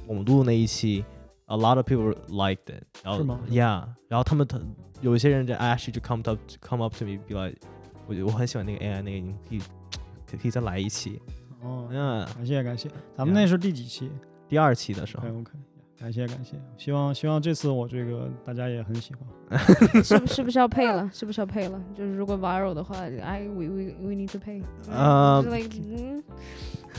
[0.07, 1.03] 我们录那一期，
[1.47, 2.83] a lot of people liked it.
[3.03, 4.47] 然后是吗 Yeah，然后他们
[5.01, 7.57] 有一些人就 actually 就 come up come up to me be like，
[8.07, 9.59] 我我很喜欢那个 AI 那个，你可以
[10.29, 11.19] 可可以再来一期。
[11.61, 14.11] 哦，嗯，感谢感谢，咱们那是第几期
[14.47, 15.27] 第二期的时候？
[15.27, 15.51] OK。
[16.04, 20.04] 感谢感谢，希望希望这次我这个大家也很喜欢。
[20.04, 21.08] 是不是不是要配了？
[21.14, 21.80] 是不是要配了？
[21.96, 24.62] 就是如果 viral 的话，I we we we need to pay。
[24.90, 26.22] 嗯，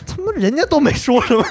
[0.08, 1.44] 他们人家都没说什么。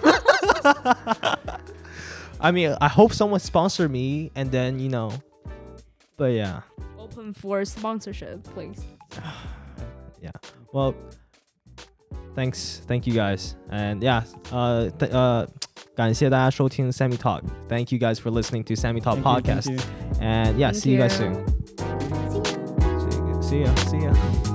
[2.40, 5.12] I mean, I hope someone sponsor me, and then you know,
[6.16, 6.62] but yeah,
[6.98, 8.82] open for sponsorship, please.
[10.20, 10.32] yeah.
[10.72, 10.94] well,
[12.35, 15.45] thanks, thank you guys, and yeah, uh, th- uh,
[15.95, 17.41] 感谢大家收听 Sammy Talk.
[17.67, 19.79] Thank you guys for listening to Sammy Talk Thank you, thank podcast, you.
[20.21, 21.33] and yeah, Thank see you guys you.
[21.33, 21.45] soon.
[23.41, 24.52] See ya, see ya.